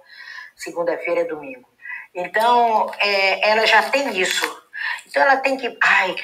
[0.56, 1.68] segunda-feira é domingo.
[2.14, 4.45] Então, é, ela já tem isso.
[5.08, 5.78] Então, ela tem que.
[5.82, 6.16] Ai,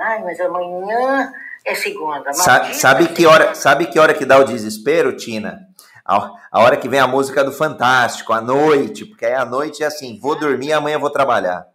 [0.00, 1.32] ai mas amanhã
[1.64, 2.32] é segunda.
[2.32, 5.60] Sabe, sabe, que hora, sabe que hora que dá o desespero, Tina?
[6.04, 9.82] A, a hora que vem a música do Fantástico, à noite, porque aí à noite
[9.82, 11.66] é assim: vou dormir, amanhã vou trabalhar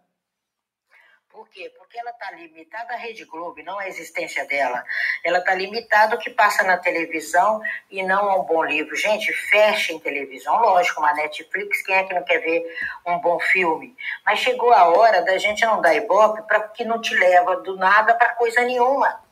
[2.03, 4.83] ela está limitada à Rede Globo, não à existência dela.
[5.23, 8.93] Ela está limitada ao que passa na televisão e não a um bom livro.
[8.93, 10.59] Gente, fecha em televisão.
[10.59, 12.61] Lógico, uma Netflix, quem é que não quer ver
[13.05, 13.95] um bom filme?
[14.25, 17.77] Mas chegou a hora da gente não dar ibope para que não te leva do
[17.77, 19.23] nada para coisa nenhuma.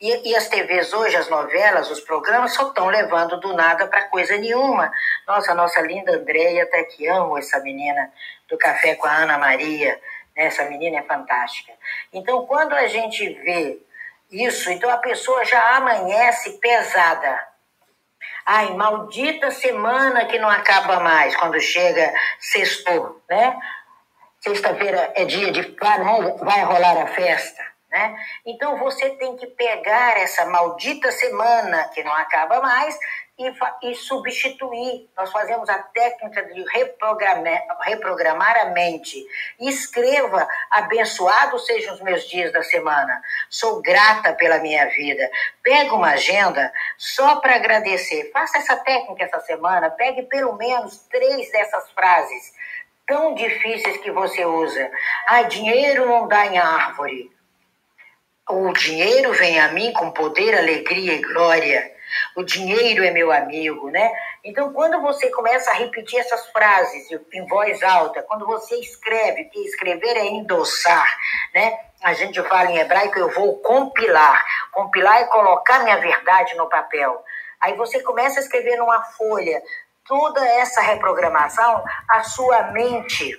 [0.00, 4.08] E, e, as TVs hoje, as novelas, os programas, só estão levando do nada para
[4.08, 4.92] coisa nenhuma.
[5.28, 8.12] Nossa, nossa linda Andréia, até que amo essa menina
[8.48, 10.00] do Café com a Ana Maria.
[10.42, 10.46] Né?
[10.46, 11.72] Essa menina é fantástica.
[12.12, 13.78] Então, quando a gente vê
[14.30, 17.48] isso, então a pessoa já amanhece pesada.
[18.44, 23.56] Ai, maldita semana que não acaba mais, quando chega sexto, né?
[24.40, 25.62] Sexta-feira é dia de
[26.40, 27.62] vai rolar a festa.
[27.88, 28.16] Né?
[28.46, 32.98] Então você tem que pegar essa maldita semana que não acaba mais
[33.46, 35.08] e, e substituir.
[35.16, 39.24] Nós fazemos a técnica de reprogramar, reprogramar a mente.
[39.60, 43.22] Escreva: abençoados sejam os meus dias da semana.
[43.50, 45.30] Sou grata pela minha vida.
[45.62, 48.30] Pega uma agenda só para agradecer.
[48.32, 49.90] Faça essa técnica essa semana.
[49.90, 52.52] Pegue pelo menos três dessas frases
[53.06, 54.90] tão difíceis que você usa.
[55.26, 57.30] Ah, dinheiro não dá em árvore
[58.52, 61.90] o dinheiro vem a mim com poder, alegria e glória.
[62.36, 64.12] O dinheiro é meu amigo, né?
[64.44, 69.60] Então, quando você começa a repetir essas frases em voz alta, quando você escreve, que
[69.60, 71.06] escrever é endossar,
[71.54, 71.78] né?
[72.02, 74.44] A gente fala em hebraico, eu vou compilar.
[74.72, 77.22] Compilar é colocar minha verdade no papel.
[77.60, 79.62] Aí você começa a escrever numa folha
[80.06, 83.38] toda essa reprogramação, a sua mente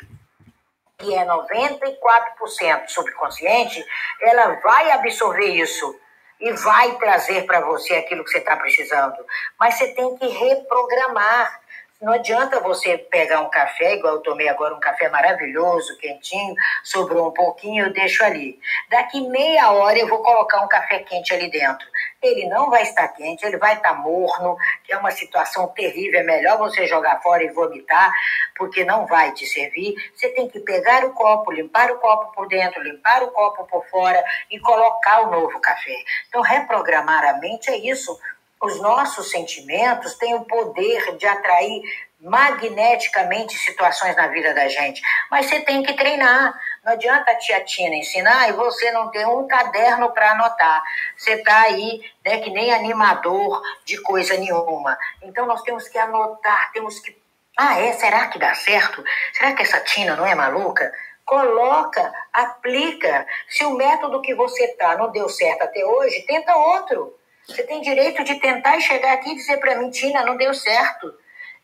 [1.03, 3.85] que é 94% subconsciente,
[4.21, 5.99] ela vai absorver isso
[6.43, 9.15] e vai trazer para você aquilo que você está precisando.
[9.57, 11.61] Mas você tem que reprogramar.
[12.03, 17.29] Não adianta você pegar um café, igual eu tomei agora um café maravilhoso, quentinho, sobrou
[17.29, 18.59] um pouquinho, eu deixo ali.
[18.89, 21.87] Daqui meia hora eu vou colocar um café quente ali dentro.
[22.21, 26.19] Ele não vai estar quente, ele vai estar morno, que é uma situação terrível.
[26.19, 28.11] É melhor você jogar fora e vomitar,
[28.57, 29.95] porque não vai te servir.
[30.13, 33.85] Você tem que pegar o copo, limpar o copo por dentro, limpar o copo por
[33.87, 35.95] fora e colocar o novo café.
[36.27, 38.19] Então, reprogramar a mente é isso
[38.63, 41.81] os nossos sentimentos têm o poder de atrair
[42.23, 45.01] magneticamente situações na vida da gente.
[45.29, 46.57] Mas você tem que treinar.
[46.83, 50.81] Não adianta a tia Tina ensinar e você não ter um caderno para anotar.
[51.17, 54.97] Você está aí, né, que nem animador de coisa nenhuma.
[55.21, 57.21] Então nós temos que anotar, temos que.
[57.57, 57.91] Ah, é?
[57.93, 59.03] Será que dá certo?
[59.33, 60.91] Será que essa Tina não é maluca?
[61.25, 63.27] Coloca, aplica.
[63.49, 67.13] Se o método que você tá não deu certo até hoje, tenta outro.
[67.47, 71.13] Você tem direito de tentar chegar aqui e dizer para mim, Tina, não deu certo.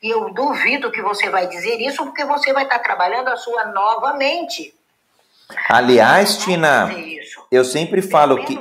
[0.01, 3.65] E eu duvido que você vai dizer isso, porque você vai estar trabalhando a sua
[3.65, 4.73] nova mente.
[5.67, 6.89] Aliás, Tina,
[7.51, 8.59] eu sempre falo que.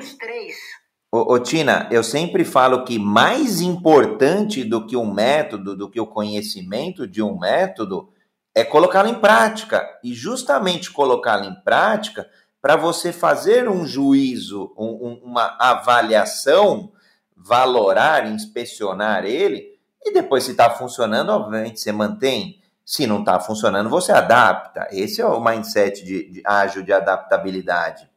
[1.11, 6.01] Ô, ô, Tina, eu sempre falo que mais importante do que um método, do que
[6.01, 8.13] o conhecimento de um método,
[8.55, 9.89] é colocá-lo em prática.
[10.03, 12.29] E justamente colocá-lo em prática
[12.61, 16.91] para você fazer um juízo, um, uma avaliação
[17.39, 22.63] valorar, inspecionar ele, e depois, se está funcionando, obviamente você mantém.
[22.85, 24.89] Se não está funcionando, você adapta.
[24.91, 28.11] Esse é o mindset de, de, ágil de adaptabilidade.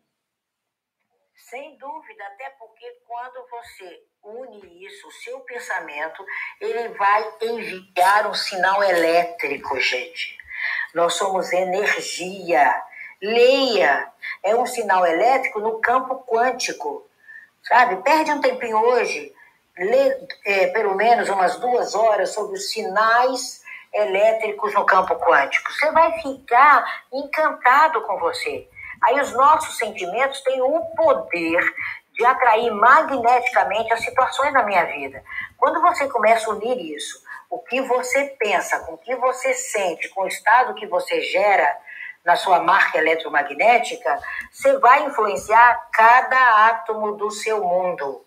[1.36, 6.24] Sem dúvida, até porque quando você une isso, o seu pensamento,
[6.62, 10.38] ele vai enviar um sinal elétrico, gente.
[10.94, 12.74] Nós somos energia.
[13.22, 14.10] Leia.
[14.42, 17.11] É um sinal elétrico no campo quântico
[17.64, 17.98] sabe?
[18.04, 19.34] Perde um tempinho hoje,
[19.78, 23.62] lê é, pelo menos umas duas horas sobre os sinais
[23.94, 25.72] elétricos no campo quântico.
[25.72, 28.68] Você vai ficar encantado com você.
[29.04, 31.60] Aí os nossos sentimentos têm o poder
[32.14, 35.24] de atrair magneticamente as situações na minha vida.
[35.58, 40.08] Quando você começa a unir isso, o que você pensa, com o que você sente,
[40.10, 41.78] com o estado que você gera,
[42.24, 44.20] na sua marca eletromagnética,
[44.52, 48.24] você vai influenciar cada átomo do seu mundo.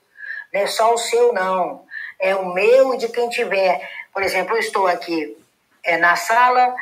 [0.53, 1.85] Não é só o seu, não.
[2.19, 3.89] É o meu e de quem tiver.
[4.13, 5.37] Por exemplo, eu estou aqui
[5.83, 6.75] é, na sala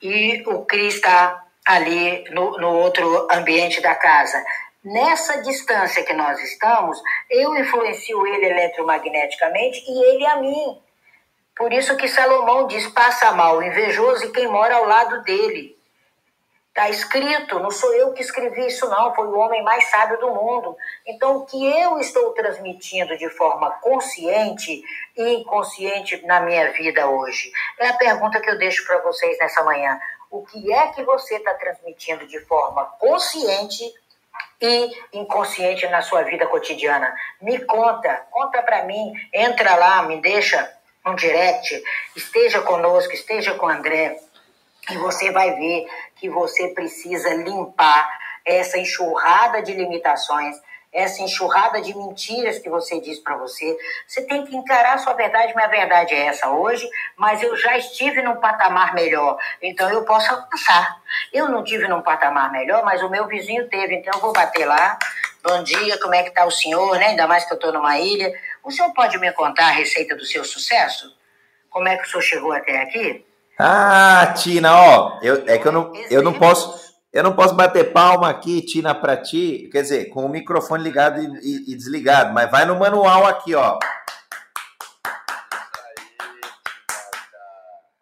[0.00, 4.42] e o Cris está ali no, no outro ambiente da casa.
[4.82, 10.80] Nessa distância que nós estamos, eu influencio ele eletromagneticamente e ele a mim.
[11.54, 15.78] Por isso que Salomão diz: passa mal invejoso e quem mora ao lado dele.
[16.70, 20.30] Está escrito, não sou eu que escrevi isso, não, foi o homem mais sábio do
[20.30, 20.76] mundo.
[21.04, 24.80] Então, o que eu estou transmitindo de forma consciente
[25.16, 27.50] e inconsciente na minha vida hoje?
[27.78, 30.00] É a pergunta que eu deixo para vocês nessa manhã.
[30.30, 33.92] O que é que você está transmitindo de forma consciente
[34.60, 37.12] e inconsciente na sua vida cotidiana?
[37.42, 40.72] Me conta, conta para mim, entra lá, me deixa
[41.04, 41.82] um direct,
[42.14, 44.20] esteja conosco, esteja com o André,
[44.88, 45.86] e você vai ver
[46.16, 48.08] que você precisa limpar
[48.44, 50.56] essa enxurrada de limitações,
[50.92, 53.76] essa enxurrada de mentiras que você diz para você.
[54.06, 57.76] Você tem que encarar a sua verdade, minha verdade é essa hoje, mas eu já
[57.78, 61.00] estive num patamar melhor, então eu posso alcançar.
[61.32, 64.64] Eu não tive num patamar melhor, mas o meu vizinho teve, então eu vou bater
[64.66, 64.98] lá.
[65.42, 67.08] Bom dia, como é que tá o senhor, né?
[67.08, 68.32] Ainda mais que eu estou numa ilha.
[68.62, 71.16] O senhor pode me contar a receita do seu sucesso?
[71.70, 73.24] Como é que o senhor chegou até aqui?
[73.62, 77.92] Ah, Tina, ó, eu, é que eu não, eu não posso, eu não posso bater
[77.92, 82.32] palma aqui, Tina, para ti, quer dizer, com o microfone ligado e, e, e, desligado,
[82.32, 83.78] mas vai no manual aqui, ó.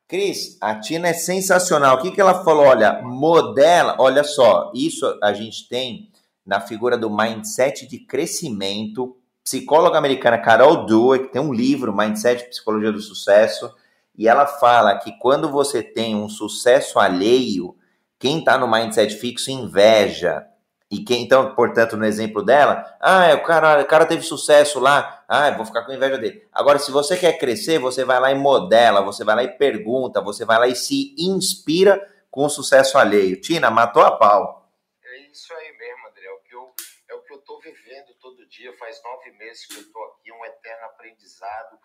[0.06, 1.97] Cris, a Tina é sensacional.
[1.97, 2.66] O que, que ela falou?
[2.66, 6.09] Olha, modela, olha só, isso a gente tem
[6.47, 12.93] na figura do mindset de crescimento psicóloga americana Carol Dweck tem um livro, Mindset Psicologia
[12.93, 13.74] do Sucesso,
[14.19, 17.78] e ela fala que quando você tem um sucesso alheio,
[18.19, 20.45] quem está no mindset fixo inveja.
[20.90, 25.23] E quem, então, portanto, no exemplo dela, ah, o cara, o cara teve sucesso lá,
[25.28, 26.49] ah, vou ficar com inveja dele.
[26.51, 30.20] Agora, se você quer crescer, você vai lá e modela, você vai lá e pergunta,
[30.20, 33.40] você vai lá e se inspira com o sucesso alheio.
[33.40, 34.69] Tina, matou a pau.
[35.05, 36.24] É isso aí mesmo, André.
[36.24, 36.73] É o que eu,
[37.11, 38.73] é o que eu tô vivendo todo dia.
[38.78, 41.78] Faz nove meses que eu estou aqui, um eterno aprendizado.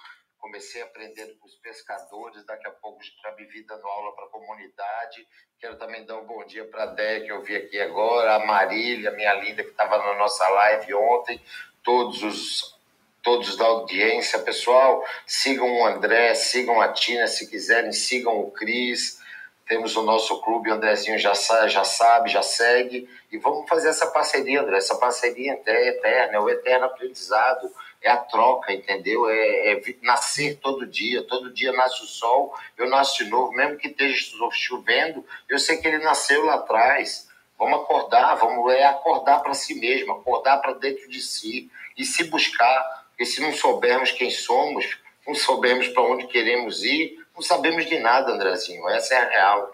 [0.44, 4.30] Comecei aprendendo com os pescadores, daqui a pouco já me vi dando aula para a
[4.30, 5.26] comunidade.
[5.58, 8.46] Quero também dar um bom dia para a Déia, que eu vi aqui agora, a
[8.46, 11.42] Marília, minha linda, que estava na nossa live ontem,
[11.82, 12.78] todos os
[13.22, 14.38] todos da audiência.
[14.38, 19.24] Pessoal, sigam o André, sigam a Tina, se quiserem, sigam o Cris.
[19.66, 21.34] Temos o nosso clube, o Andrezinho já,
[21.70, 23.10] já sabe, já segue.
[23.32, 24.76] E vamos fazer essa parceria, André.
[24.76, 27.72] Essa parceria é eterna, é o eterno aprendizado,
[28.04, 29.30] é a troca, entendeu?
[29.30, 33.78] É, é, nascer todo dia, todo dia nasce o sol, eu nasço de novo, mesmo
[33.78, 34.18] que esteja
[34.52, 37.30] chovendo, eu sei que ele nasceu lá atrás.
[37.58, 42.26] Vamos acordar, vamos é acordar para si mesmo, acordar para dentro de si e se
[42.26, 43.06] buscar.
[43.10, 48.00] Porque se não soubermos quem somos, não soubermos para onde queremos ir, não sabemos de
[48.00, 48.90] nada, Andrezinho.
[48.90, 49.72] Essa é a real.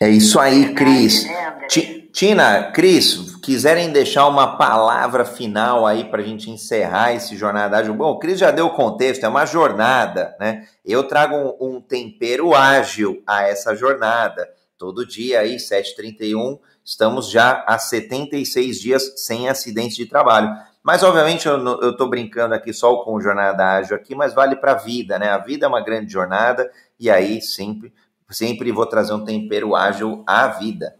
[0.00, 1.26] É isso aí, Cris.
[2.12, 7.92] Tina, Cris, quiserem deixar uma palavra final aí para a gente encerrar esse jornada ágil.
[7.92, 10.66] Bom, o Cris já deu o contexto, é uma jornada, né?
[10.84, 14.48] Eu trago um, um tempero ágil a essa jornada.
[14.78, 20.48] Todo dia aí, 7h31, estamos já há 76 dias sem acidentes de trabalho.
[20.82, 24.76] Mas, obviamente, eu estou brincando aqui só com jornada ágil aqui, mas vale para a
[24.76, 25.30] vida, né?
[25.30, 27.92] A vida é uma grande jornada e aí sempre,
[28.30, 30.96] sempre vou trazer um tempero ágil à vida.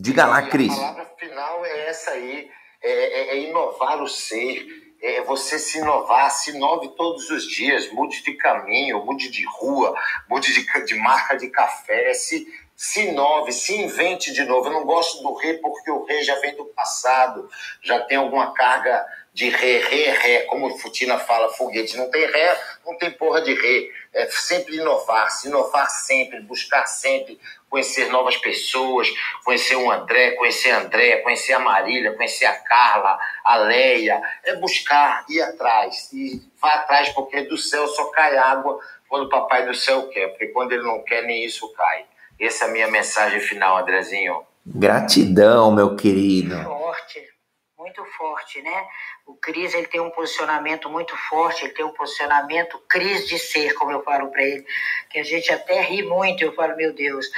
[0.00, 0.72] Diga lá, Cris.
[0.72, 2.48] A palavra final é essa aí,
[2.80, 4.64] é, é, é inovar o ser,
[5.02, 9.94] é você se inovar, se inove todos os dias, mude de caminho, mude de rua,
[10.28, 12.46] mude de, de marca de café, se
[12.78, 14.68] se inove, se invente de novo.
[14.68, 17.50] Eu não gosto do rei porque o rei já vem do passado,
[17.82, 19.04] já tem alguma carga
[19.38, 21.96] de ré, ré, ré, como o Futina fala, foguete.
[21.96, 23.88] Não tem ré, não tem porra de ré.
[24.12, 27.38] É sempre inovar, se inovar sempre, buscar sempre,
[27.70, 29.06] conhecer novas pessoas,
[29.44, 34.20] conhecer o André, conhecer a André, conhecer a Marília, conhecer a Carla, a Leia.
[34.42, 36.12] É buscar, ir atrás.
[36.12, 40.30] E vá atrás porque do céu só cai água quando o Papai do Céu quer,
[40.30, 42.06] porque quando ele não quer, nem isso cai.
[42.40, 44.42] Essa é a minha mensagem final, Andrezinho.
[44.66, 46.60] Gratidão, meu querido.
[46.64, 47.37] Forte,
[47.78, 48.88] muito forte, né?
[49.24, 53.72] O Cris ele tem um posicionamento muito forte, ele tem um posicionamento Cris de ser,
[53.74, 54.66] como eu falo para ele,
[55.08, 56.42] que a gente até ri muito.
[56.42, 57.30] Eu falo, meu Deus,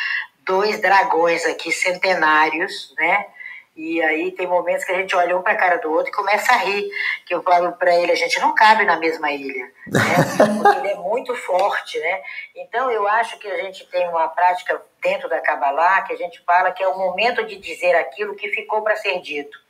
[0.43, 3.27] dois dragões aqui centenários, né?
[3.77, 6.15] E aí tem momentos que a gente olha um para a cara do outro e
[6.15, 6.91] começa a rir.
[7.27, 10.17] Que eu falo para ele, a gente não cabe na mesma ilha, né?
[10.63, 12.23] Porque ele é muito forte, né?
[12.57, 16.43] Então eu acho que a gente tem uma prática dentro da Kabbalah que a gente
[16.45, 19.70] fala que é o momento de dizer aquilo que ficou para ser dito.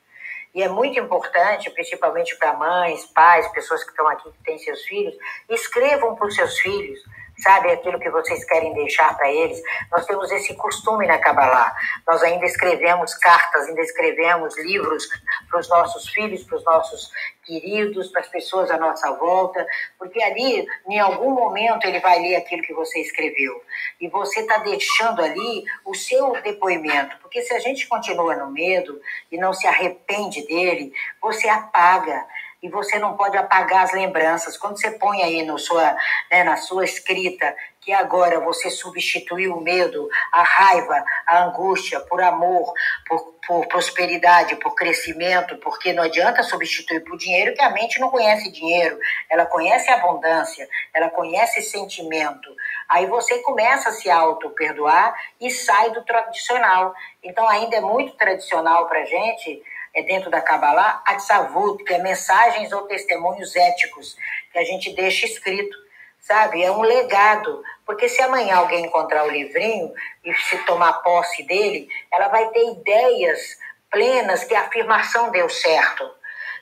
[0.54, 4.82] E é muito importante, principalmente para mães, pais, pessoas que estão aqui que têm seus
[4.82, 5.14] filhos,
[5.48, 6.98] escrevam para os seus filhos
[7.42, 7.70] sabe?
[7.70, 9.60] Aquilo que vocês querem deixar para eles.
[9.90, 11.74] Nós temos esse costume na Kabbalah.
[12.06, 15.08] Nós ainda escrevemos cartas, ainda escrevemos livros
[15.48, 17.10] para os nossos filhos, para os nossos
[17.50, 19.66] queridos, para as pessoas à nossa volta,
[19.98, 23.60] porque ali, em algum momento, ele vai ler aquilo que você escreveu.
[24.00, 29.00] E você está deixando ali o seu depoimento, porque se a gente continua no medo
[29.32, 32.24] e não se arrepende dele, você apaga
[32.62, 34.56] e você não pode apagar as lembranças.
[34.56, 35.96] Quando você põe aí no sua,
[36.30, 42.22] né, na sua escrita que agora você substituiu o medo, a raiva, a angústia por
[42.22, 42.72] amor,
[43.08, 48.10] por, por prosperidade, por crescimento, porque não adianta substituir por dinheiro, que a mente não
[48.10, 48.98] conhece dinheiro,
[49.30, 52.54] ela conhece abundância, ela conhece sentimento.
[52.86, 56.94] Aí você começa a se auto-perdoar e sai do tradicional.
[57.22, 59.62] Então ainda é muito tradicional para gente
[59.94, 64.16] é dentro da Kabbalah, Atzavut, que é mensagens ou testemunhos éticos,
[64.52, 65.76] que a gente deixa escrito,
[66.20, 66.62] sabe?
[66.62, 69.92] É um legado, porque se amanhã alguém encontrar o livrinho
[70.24, 73.58] e se tomar posse dele, ela vai ter ideias
[73.90, 76.08] plenas que a afirmação deu certo.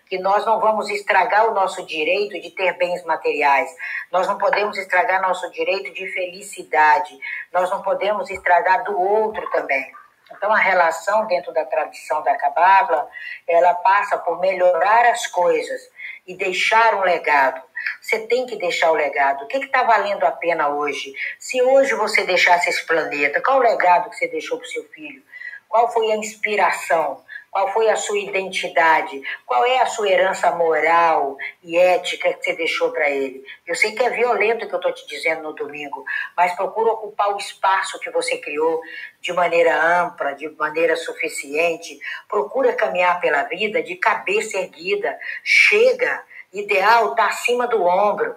[0.08, 3.68] Que nós não vamos estragar o nosso direito de ter bens materiais,
[4.10, 7.18] nós não podemos estragar nosso direito de felicidade,
[7.52, 9.97] nós não podemos estragar do outro também.
[10.32, 13.08] Então, a relação dentro da tradição da Cabala,
[13.46, 15.80] ela passa por melhorar as coisas
[16.26, 17.62] e deixar um legado.
[18.00, 19.44] Você tem que deixar o legado.
[19.44, 21.12] O que está valendo a pena hoje?
[21.38, 24.84] Se hoje você deixasse esse planeta, qual o legado que você deixou para o seu
[24.90, 25.22] filho?
[25.68, 27.24] Qual foi a inspiração?
[27.58, 29.20] Qual foi a sua identidade?
[29.44, 33.44] Qual é a sua herança moral e ética que você deixou para ele?
[33.66, 36.04] Eu sei que é violento o que eu estou te dizendo no domingo,
[36.36, 38.80] mas procura ocupar o espaço que você criou
[39.20, 41.98] de maneira ampla, de maneira suficiente.
[42.28, 45.18] Procura caminhar pela vida de cabeça erguida.
[45.42, 46.22] Chega,
[46.52, 48.36] ideal está acima do ombro.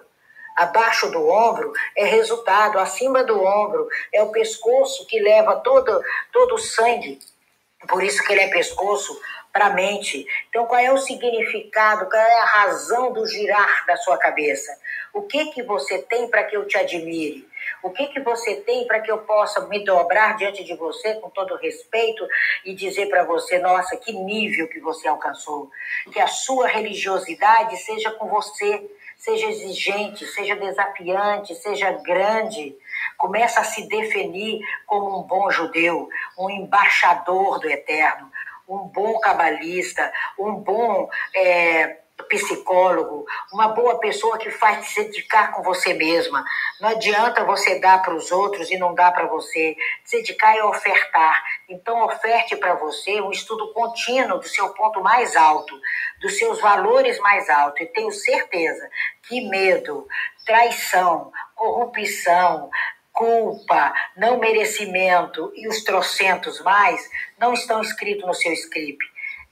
[0.56, 6.56] Abaixo do ombro é resultado, acima do ombro é o pescoço que leva todo, todo
[6.56, 7.20] o sangue
[7.88, 9.20] por isso que ele é pescoço
[9.52, 10.26] para a mente.
[10.48, 14.76] Então, qual é o significado, qual é a razão do girar da sua cabeça?
[15.12, 17.46] O que que você tem para que eu te admire?
[17.82, 21.28] O que que você tem para que eu possa me dobrar diante de você com
[21.28, 22.26] todo respeito
[22.64, 25.70] e dizer para você, nossa, que nível que você alcançou?
[26.10, 28.88] Que a sua religiosidade seja com você,
[29.18, 32.76] seja exigente, seja desafiante, seja grande
[33.16, 36.08] começa a se definir como um bom judeu,
[36.38, 38.30] um embaixador do eterno,
[38.68, 45.62] um bom cabalista, um bom é, psicólogo, uma boa pessoa que faz se dedicar com
[45.62, 46.44] você mesma.
[46.80, 49.76] Não adianta você dar para os outros e não dar para você.
[50.04, 51.42] Se dedicar é ofertar.
[51.68, 55.78] Então, oferte para você um estudo contínuo do seu ponto mais alto,
[56.20, 57.80] dos seus valores mais altos.
[57.82, 58.88] E tenho certeza
[59.22, 60.06] que medo,
[60.44, 62.68] traição, corrupção,
[63.12, 67.00] culpa, não merecimento e os trocentos mais
[67.38, 69.04] não estão escritos no seu script.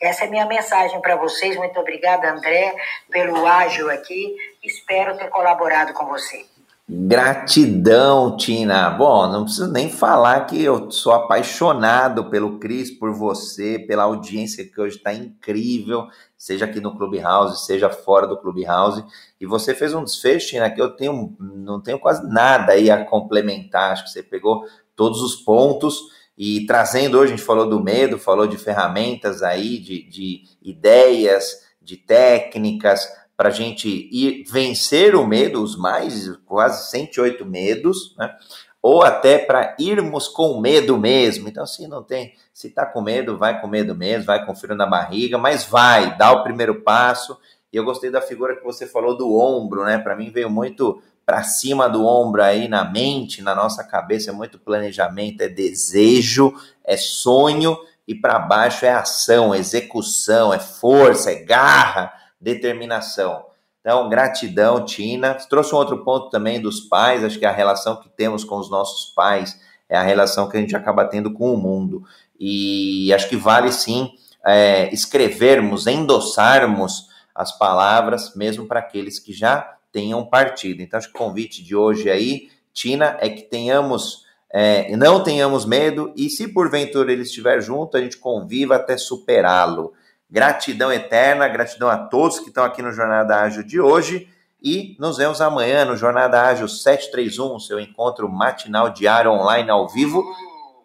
[0.02, 1.56] Essa é a minha mensagem para vocês.
[1.56, 2.74] Muito obrigada, André,
[3.10, 4.34] pelo ágil aqui.
[4.60, 6.49] Espero ter colaborado com você.
[6.92, 8.90] Gratidão, Tina.
[8.90, 14.68] Bom, não preciso nem falar que eu sou apaixonado pelo Cris, por você, pela audiência
[14.68, 19.04] que hoje está incrível, seja aqui no Clubhouse, seja fora do Clubhouse.
[19.40, 23.04] E você fez um desfecho, Tina, que eu tenho, não tenho quase nada aí a
[23.04, 23.92] complementar.
[23.92, 24.64] Acho que você pegou
[24.96, 25.96] todos os pontos
[26.36, 31.68] e trazendo hoje, a gente falou do medo, falou de ferramentas aí, de, de ideias,
[31.80, 33.06] de técnicas
[33.40, 38.36] para a gente ir vencer o medo, os mais quase 108 medos, né?
[38.82, 41.48] Ou até para irmos com medo mesmo.
[41.48, 44.76] Então, se não tem, se tá com medo, vai com medo mesmo, vai com frio
[44.76, 47.34] na barriga, mas vai, dá o primeiro passo.
[47.72, 49.96] E eu gostei da figura que você falou do ombro, né?
[49.96, 54.34] Para mim veio muito para cima do ombro aí na mente, na nossa cabeça, é
[54.34, 56.52] muito planejamento, é desejo,
[56.84, 57.74] é sonho,
[58.06, 63.44] e para baixo é ação, execução, é força, é garra determinação.
[63.80, 65.34] Então, gratidão, Tina.
[65.34, 68.70] Trouxe um outro ponto também dos pais, acho que a relação que temos com os
[68.70, 69.58] nossos pais
[69.88, 72.04] é a relação que a gente acaba tendo com o mundo.
[72.38, 74.12] E acho que vale sim
[74.46, 80.82] é, escrevermos, endossarmos as palavras, mesmo para aqueles que já tenham partido.
[80.82, 85.64] Então, acho que o convite de hoje aí, Tina, é que tenhamos, é, não tenhamos
[85.64, 89.92] medo e se porventura ele estiver junto, a gente conviva até superá-lo.
[90.30, 94.32] Gratidão eterna, gratidão a todos que estão aqui no Jornada Ágil de hoje.
[94.62, 100.22] E nos vemos amanhã no Jornada Ágil 731, seu encontro matinal diário online ao vivo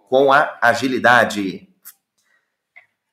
[0.10, 1.70] com a agilidade.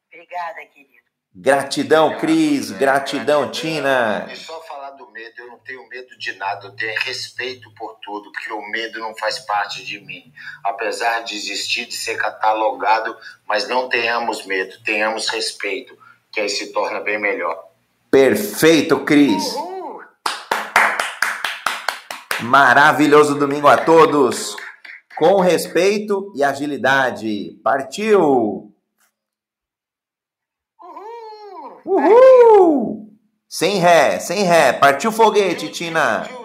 [0.07, 0.93] Obrigada, querido.
[1.35, 2.71] Gratidão, Cris.
[2.71, 4.27] Gratidão, Tina.
[4.31, 7.99] E só falar do medo, eu não tenho medo de nada, eu tenho respeito por
[8.01, 10.33] tudo, porque o medo não faz parte de mim.
[10.65, 13.15] Apesar de existir, de ser catalogado,
[13.47, 16.01] mas não tenhamos medo, tenhamos respeito
[16.33, 17.63] que aí se torna bem melhor.
[18.11, 19.55] Perfeito, Cris.
[19.55, 20.03] Uhul.
[22.43, 24.57] Maravilhoso domingo a todos.
[25.17, 27.61] Com respeito e agilidade.
[27.63, 28.73] Partiu!
[30.81, 31.83] Uhul!
[31.85, 33.19] Uhul!
[33.47, 34.73] Sem ré, sem ré.
[34.73, 36.42] Partiu foguete, Tina.